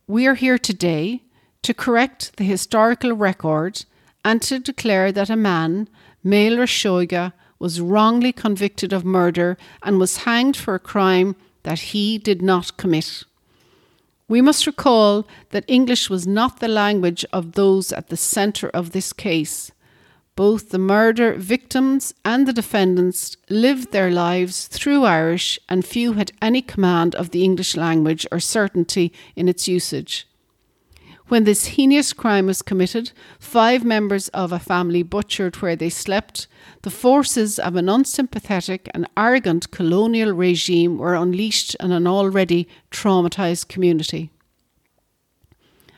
We 0.07 0.27
are 0.27 0.35
here 0.35 0.57
today 0.57 1.23
to 1.63 1.73
correct 1.73 2.37
the 2.37 2.45
historical 2.45 3.11
record 3.11 3.83
and 4.23 4.41
to 4.43 4.57
declare 4.57 5.11
that 5.11 5.29
a 5.29 5.35
man, 5.35 5.89
Maolra 6.23 6.65
Seoige, 6.65 7.33
was 7.59 7.81
wrongly 7.81 8.31
convicted 8.31 8.91
of 8.93 9.05
murder 9.05 9.57
and 9.83 9.99
was 9.99 10.17
hanged 10.17 10.57
for 10.57 10.75
a 10.75 10.79
crime 10.79 11.35
that 11.63 11.79
he 11.79 12.17
did 12.17 12.41
not 12.41 12.77
commit. 12.77 13.23
We 14.27 14.41
must 14.41 14.65
recall 14.65 15.27
that 15.51 15.65
English 15.67 16.09
was 16.09 16.25
not 16.25 16.59
the 16.59 16.67
language 16.67 17.25
of 17.31 17.53
those 17.53 17.91
at 17.91 18.09
the 18.09 18.17
centre 18.17 18.69
of 18.69 18.91
this 18.91 19.13
case. 19.13 19.71
Both 20.35 20.69
the 20.69 20.79
murder 20.79 21.35
victims 21.35 22.13
and 22.25 22.45
the 22.45 22.53
defendants 22.53 23.37
lived 23.49 23.91
their 23.91 24.11
lives 24.11 24.67
through 24.67 25.03
Irish, 25.03 25.59
and 25.69 25.85
few 25.85 26.13
had 26.13 26.31
any 26.41 26.61
command 26.61 27.15
of 27.15 27.29
the 27.29 27.43
English 27.43 27.77
language 27.77 28.27
or 28.31 28.39
certainty 28.39 29.13
in 29.35 29.47
its 29.47 29.67
usage. 29.67 30.27
When 31.27 31.43
this 31.43 31.65
heinous 31.65 32.13
crime 32.13 32.45
was 32.45 32.61
committed, 32.61 33.11
five 33.39 33.83
members 33.83 34.27
of 34.29 34.51
a 34.51 34.59
family 34.59 35.01
butchered 35.01 35.55
where 35.55 35.75
they 35.75 35.89
slept, 35.89 36.47
the 36.83 36.91
forces 36.91 37.57
of 37.57 37.75
an 37.75 37.89
unsympathetic 37.89 38.89
and 38.93 39.07
arrogant 39.17 39.71
colonial 39.71 40.33
regime 40.33 40.99
were 40.99 41.15
unleashed 41.15 41.75
on 41.79 41.91
an 41.91 42.05
already 42.05 42.67
traumatized 42.91 43.69
community 43.69 44.29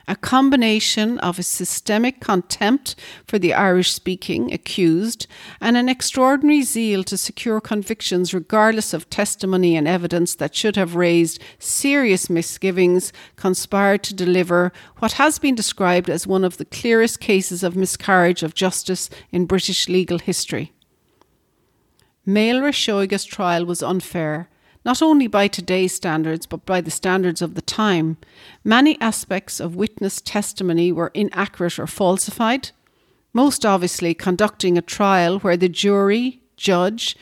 a 0.08 0.16
combination 0.16 1.18
of 1.18 1.38
a 1.38 1.42
systemic 1.42 2.18
contempt 2.18 2.96
for 3.26 3.38
the 3.38 3.52
Irish 3.52 3.92
speaking 3.92 4.52
accused 4.52 5.26
and 5.60 5.76
an 5.76 5.88
extraordinary 5.88 6.62
zeal 6.62 7.04
to 7.04 7.18
secure 7.18 7.60
convictions 7.60 8.32
regardless 8.32 8.94
of 8.94 9.10
testimony 9.10 9.76
and 9.76 9.86
evidence 9.86 10.34
that 10.36 10.54
should 10.54 10.76
have 10.76 10.96
raised 10.96 11.40
serious 11.58 12.30
misgivings 12.30 13.12
conspired 13.36 14.02
to 14.02 14.14
deliver 14.14 14.72
what 14.96 15.12
has 15.12 15.38
been 15.38 15.54
described 15.54 16.08
as 16.08 16.26
one 16.26 16.42
of 16.42 16.56
the 16.56 16.64
clearest 16.64 17.20
cases 17.20 17.62
of 17.62 17.76
miscarriage 17.76 18.42
of 18.42 18.54
justice 18.54 19.10
in 19.30 19.44
British 19.44 19.90
legal 19.90 20.18
history. 20.18 20.72
Seoige's 22.72 23.24
trial 23.26 23.66
was 23.66 23.82
unfair 23.82 24.48
not 24.84 25.02
only 25.02 25.26
by 25.26 25.48
today's 25.48 25.94
standards, 25.94 26.46
but 26.46 26.64
by 26.64 26.80
the 26.80 26.90
standards 26.90 27.42
of 27.42 27.54
the 27.54 27.62
time. 27.62 28.16
Many 28.64 29.00
aspects 29.00 29.60
of 29.60 29.76
witness 29.76 30.20
testimony 30.20 30.92
were 30.92 31.10
inaccurate 31.14 31.78
or 31.78 31.86
falsified. 31.86 32.70
Most 33.32 33.66
obviously, 33.66 34.14
conducting 34.14 34.78
a 34.78 34.82
trial 34.82 35.38
where 35.40 35.56
the 35.56 35.68
jury, 35.68 36.40
judge, 36.56 37.16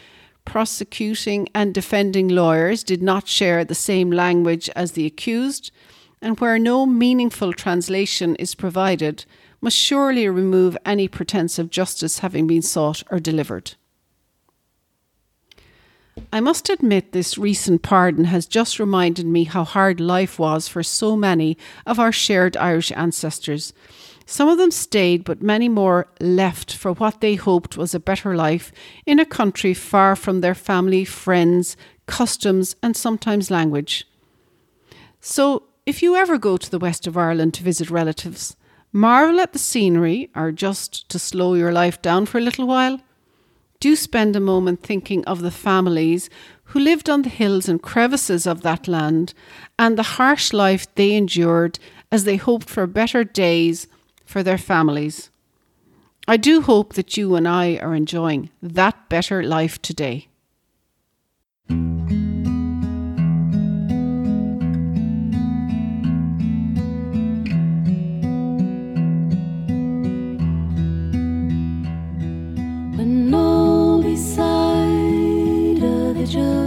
prosecuting 0.45 1.49
and 1.55 1.75
defending 1.75 2.29
lawyers 2.29 2.83
did 2.85 3.03
not 3.03 3.29
share 3.29 3.65
the 3.65 3.75
same 3.75 4.11
language 4.11 4.71
as 4.77 4.93
the 4.93 5.05
accused, 5.05 5.71
and 6.23 6.41
where 6.41 6.59
no 6.59 6.87
meaningful 6.87 7.53
translation 7.53 8.37
is 8.37 8.55
provided, 8.55 9.25
must 9.61 9.77
surely 9.77 10.29
remove 10.29 10.77
any 10.87 11.09
pretence 11.09 11.59
of 11.59 11.71
justice 11.71 12.21
having 12.21 12.47
been 12.47 12.63
sought 12.63 13.03
or 13.11 13.19
delivered. 13.19 13.75
I 16.33 16.41
must 16.41 16.69
admit, 16.69 17.13
this 17.13 17.39
recent 17.39 17.83
pardon 17.83 18.25
has 18.25 18.47
just 18.47 18.79
reminded 18.79 19.27
me 19.27 19.45
how 19.45 19.65
hard 19.65 20.01
life 20.01 20.39
was 20.39 20.69
for 20.69 20.83
so 20.83 21.17
many 21.17 21.57
of 21.87 21.99
our 21.99 22.13
shared 22.13 22.57
Irish 22.57 22.93
ancestors. 22.93 23.73
Some 24.27 24.49
of 24.49 24.59
them 24.59 24.71
stayed, 24.71 25.25
but 25.25 25.41
many 25.41 25.69
more 25.69 26.09
left 26.21 26.75
for 26.75 26.93
what 26.93 27.21
they 27.21 27.37
hoped 27.37 27.77
was 27.77 27.95
a 27.95 28.01
better 28.01 28.35
life 28.35 28.73
in 29.07 29.19
a 29.19 29.25
country 29.25 29.73
far 29.73 30.17
from 30.17 30.41
their 30.41 30.55
family, 30.55 31.05
friends, 31.05 31.77
customs, 32.07 32.75
and 32.83 32.97
sometimes 32.97 33.51
language. 33.51 34.07
So, 35.21 35.63
if 35.87 36.03
you 36.03 36.17
ever 36.17 36.39
go 36.39 36.57
to 36.57 36.71
the 36.71 36.81
west 36.81 37.07
of 37.07 37.17
Ireland 37.17 37.55
to 37.55 37.63
visit 37.63 37.89
relatives, 37.89 38.57
marvel 38.93 39.39
at 39.39 39.53
the 39.53 39.59
scenery 39.59 40.31
or 40.35 40.51
just 40.51 41.09
to 41.11 41.19
slow 41.19 41.55
your 41.55 41.73
life 41.73 42.03
down 42.03 42.27
for 42.27 42.39
a 42.39 42.43
little 42.43 42.67
while 42.67 43.01
do 43.81 43.97
spend 43.97 44.37
a 44.37 44.41
moment 44.41 44.83
thinking 44.83 45.25
of 45.25 45.43
the 45.43 45.51
families 45.51 46.31
who 46.65 46.81
lived 46.81 47.09
on 47.09 47.23
the 47.23 47.29
hills 47.29 47.69
and 47.69 47.83
crevices 47.83 48.47
of 48.47 48.63
that 48.63 48.89
land 48.89 49.35
and 49.79 49.97
the 49.97 50.03
harsh 50.03 50.53
life 50.53 50.93
they 50.95 51.15
endured 51.15 51.79
as 52.11 52.25
they 52.25 52.37
hoped 52.37 52.69
for 52.69 52.87
better 52.87 53.25
days 53.25 53.87
for 54.25 54.43
their 54.43 54.59
families. 54.59 55.31
I 56.29 56.37
do 56.37 56.61
hope 56.61 56.95
that 56.95 57.17
you 57.17 57.37
and 57.37 57.47
I 57.47 57.77
are 57.77 57.95
enjoying 57.95 58.51
that 58.61 59.09
better 59.09 59.43
life 59.43 59.81
today. 59.81 60.29
着。 76.37 76.66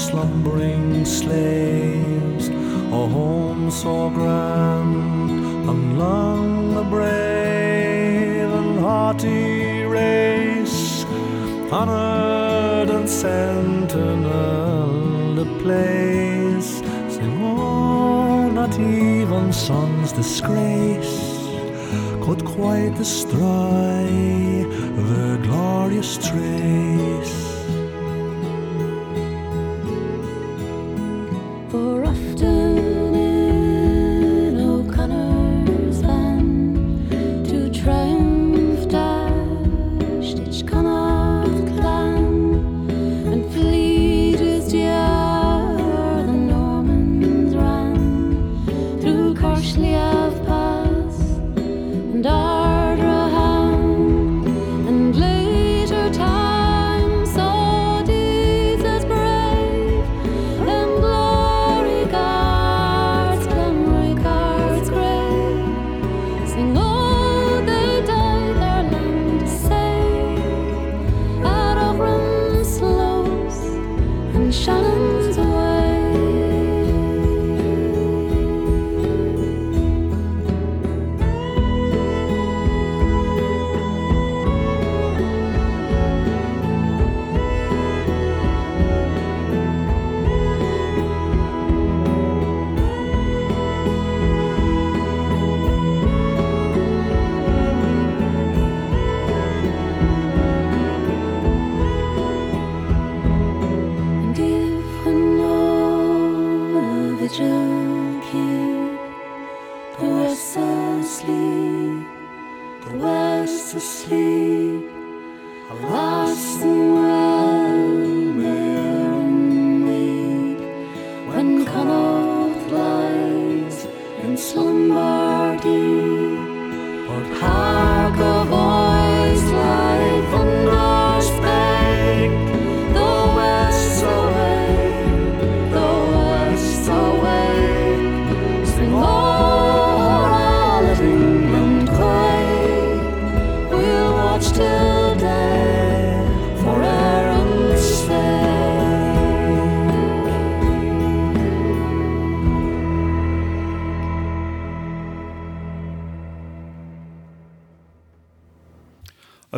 Slumbering 0.00 1.04
slaves 1.04 2.48
a 2.48 3.02
home 3.16 3.70
so 3.70 4.08
grand. 4.10 4.96
And 5.70 5.98
long 5.98 6.74
the 6.74 6.84
brave 6.84 8.50
and 8.60 8.80
haughty 8.80 9.84
race, 9.84 11.04
honored 11.70 12.88
and 12.96 13.08
sentinel 13.08 14.24
the 15.34 15.48
place. 15.62 16.70
Sing, 17.14 17.34
oh, 17.42 18.50
not 18.50 18.72
even 18.78 19.52
son's 19.52 20.12
disgrace 20.12 21.30
could 22.24 22.42
quite 22.44 22.94
destroy 22.96 24.06
the 25.08 25.38
glorious 25.42 26.16
trace. 26.26 27.39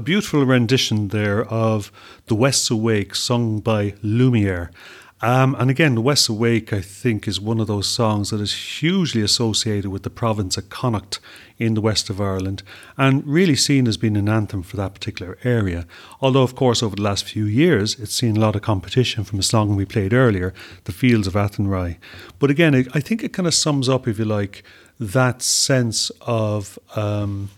A 0.02 0.04
beautiful 0.04 0.44
rendition 0.44 1.08
there 1.08 1.44
of 1.44 1.92
The 2.26 2.34
West's 2.34 2.72
Awake, 2.72 3.14
sung 3.14 3.60
by 3.60 3.94
Lumiere. 4.02 4.72
Um, 5.20 5.54
and 5.60 5.70
again, 5.70 5.94
The 5.94 6.00
West's 6.00 6.28
Awake, 6.28 6.72
I 6.72 6.80
think, 6.80 7.28
is 7.28 7.40
one 7.40 7.60
of 7.60 7.68
those 7.68 7.86
songs 7.86 8.30
that 8.30 8.40
is 8.40 8.80
hugely 8.80 9.22
associated 9.22 9.92
with 9.92 10.02
the 10.02 10.10
province 10.10 10.56
of 10.56 10.68
Connacht 10.70 11.20
in 11.56 11.74
the 11.74 11.80
west 11.80 12.10
of 12.10 12.20
Ireland 12.20 12.64
and 12.98 13.24
really 13.24 13.54
seen 13.54 13.86
as 13.86 13.96
being 13.96 14.16
an 14.16 14.28
anthem 14.28 14.64
for 14.64 14.76
that 14.76 14.92
particular 14.92 15.38
area. 15.44 15.86
Although, 16.20 16.42
of 16.42 16.56
course, 16.56 16.82
over 16.82 16.96
the 16.96 17.02
last 17.02 17.22
few 17.22 17.44
years, 17.44 17.96
it's 18.00 18.12
seen 18.12 18.36
a 18.36 18.40
lot 18.40 18.56
of 18.56 18.62
competition 18.62 19.22
from 19.22 19.38
a 19.38 19.44
song 19.44 19.76
we 19.76 19.84
played 19.84 20.12
earlier, 20.12 20.52
The 20.82 20.90
Fields 20.90 21.28
of 21.28 21.36
Athenry. 21.36 21.98
But 22.40 22.50
again, 22.50 22.74
I 22.74 22.98
think 22.98 23.22
it 23.22 23.32
kind 23.32 23.46
of 23.46 23.54
sums 23.54 23.88
up, 23.88 24.08
if 24.08 24.18
you 24.18 24.24
like, 24.24 24.64
that 24.98 25.42
sense 25.42 26.10
of. 26.22 26.76
Um, 26.96 27.50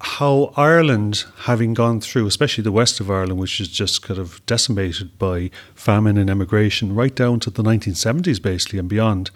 how 0.00 0.52
Ireland, 0.56 1.24
having 1.44 1.72
gone 1.72 2.00
through, 2.00 2.26
especially 2.26 2.62
the 2.62 2.72
west 2.72 3.00
of 3.00 3.10
Ireland, 3.10 3.38
which 3.38 3.60
is 3.60 3.68
just 3.68 4.02
kind 4.02 4.20
of 4.20 4.44
decimated 4.44 5.18
by 5.18 5.50
famine 5.74 6.18
and 6.18 6.28
emigration, 6.28 6.94
right 6.94 7.14
down 7.14 7.40
to 7.40 7.50
the 7.50 7.62
1970s, 7.62 8.40
basically, 8.40 8.78
and 8.78 8.88
beyond, 8.88 9.30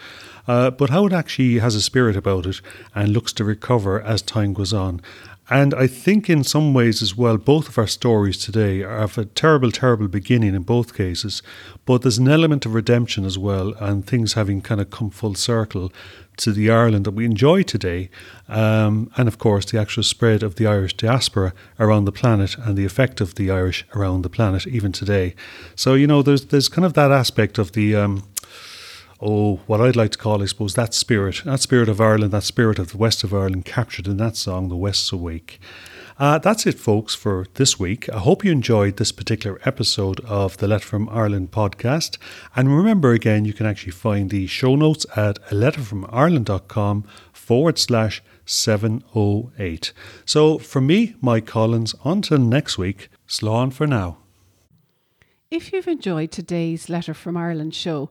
uh, 0.47 0.71
but 0.71 0.91
how 0.91 1.07
it 1.07 1.13
actually 1.13 1.59
has 1.61 1.75
a 1.75 1.83
spirit 1.83 2.17
about 2.17 2.45
it 2.45 2.61
and 2.95 3.13
looks 3.13 3.33
to 3.35 3.45
recover 3.45 4.03
as 4.03 4.21
time 4.21 4.53
goes 4.53 4.73
on. 4.73 5.01
And 5.51 5.75
I 5.75 5.89
think 5.89 6.31
in 6.31 6.45
some 6.45 6.73
ways 6.73 7.03
as 7.03 7.17
well, 7.17 7.37
both 7.37 7.69
of 7.69 7.77
our 7.77 7.89
stories 7.89 8.39
today 8.39 8.79
have 8.79 9.19
a 9.19 9.25
terrible, 9.25 9.73
terrible 9.73 10.07
beginning 10.07 10.55
in 10.55 10.63
both 10.63 10.95
cases, 10.95 11.43
but 11.85 12.03
there's 12.03 12.19
an 12.19 12.29
element 12.29 12.65
of 12.67 12.75
redemption 12.75 13.25
as 13.25 13.37
well, 13.37 13.75
and 13.81 14.07
things 14.07 14.35
having 14.35 14.63
kind 14.63 14.81
of 14.81 14.91
come 14.91 15.11
full 15.11 15.35
circle 15.35 15.93
to 16.37 16.53
the 16.53 16.71
Ireland 16.71 17.05
that 17.05 17.11
we 17.11 17.25
enjoy 17.25 17.65
today, 17.65 18.11
um, 18.49 19.11
and 19.17 19.27
of 19.27 19.39
course 19.39 19.67
the 19.67 19.79
actual 19.79 20.05
spread 20.05 20.45
of 20.45 20.55
the 20.55 20.69
Irish 20.69 20.97
diaspora 20.97 21.53
around 21.81 22.05
the 22.05 22.13
planet 22.13 22.57
and 22.57 22.79
the 22.79 22.85
effect 22.85 23.21
of 23.21 23.35
the 23.35 23.51
Irish 23.51 23.85
around 23.95 24.23
the 24.23 24.31
planet 24.31 24.69
even 24.69 24.93
today. 24.93 25.35
So 25.75 25.95
you 25.95 26.07
know, 26.07 26.23
there's 26.23 26.47
there's 26.47 26.69
kind 26.69 26.87
of 26.87 26.95
that 26.95 27.11
aspect 27.11 27.59
of 27.59 27.73
the. 27.73 27.97
Um, 27.97 28.23
oh, 29.21 29.57
what 29.67 29.81
I'd 29.81 29.97
like 29.97 30.13
to 30.13 30.19
call, 30.19 30.43
I 30.43 30.47
suppose, 30.47 30.75
that 30.75 30.95
spirit, 30.95 31.43
that 31.45 31.61
spirit 31.61 31.89
of 31.89 32.01
Ireland, 32.01 32.33
that 32.33 32.45
spirit 32.45 32.79
of 32.79 32.93
the 32.93 32.97
west 32.97 33.23
of 33.23 33.35
Ireland 33.35 33.65
captured 33.65 34.07
in 34.07 34.17
that 34.17 34.37
song, 34.37 34.69
The 34.69 34.77
West's 34.77 35.13
Awake. 35.13 35.61
Uh, 36.19 36.39
that's 36.39 36.67
it, 36.67 36.79
folks, 36.79 37.15
for 37.15 37.47
this 37.55 37.79
week. 37.79 38.09
I 38.11 38.19
hope 38.19 38.45
you 38.45 38.53
enjoyed 38.53 38.97
this 38.99 39.11
particular 39.11 39.59
episode 39.65 40.21
of 40.21 40.59
the 40.59 40.69
Letter 40.69 40.85
from 40.85 41.09
Ireland 41.09 41.51
podcast. 41.51 42.19
And 42.55 42.77
remember, 42.77 43.13
again, 43.13 43.47
you 43.47 43.55
can 43.55 43.67
actually 43.67 43.93
find 43.93 44.29
the 44.29 44.47
show 44.47 44.77
notes 44.77 45.07
at 45.17 45.39
a 45.51 45.55
letterfromireland.com 45.55 47.05
forward 47.33 47.79
slash 47.79 48.23
708. 48.45 49.93
So, 50.27 50.59
from 50.59 50.87
me, 50.87 51.15
Mike 51.21 51.47
Collins, 51.47 51.95
until 52.05 52.39
next 52.39 52.77
week, 52.77 53.09
slán 53.27 53.73
for 53.73 53.87
now. 53.87 54.19
If 55.51 55.73
you've 55.73 55.89
enjoyed 55.89 56.31
today's 56.31 56.89
Letter 56.89 57.15
from 57.15 57.37
Ireland 57.37 57.75
show, 57.75 58.11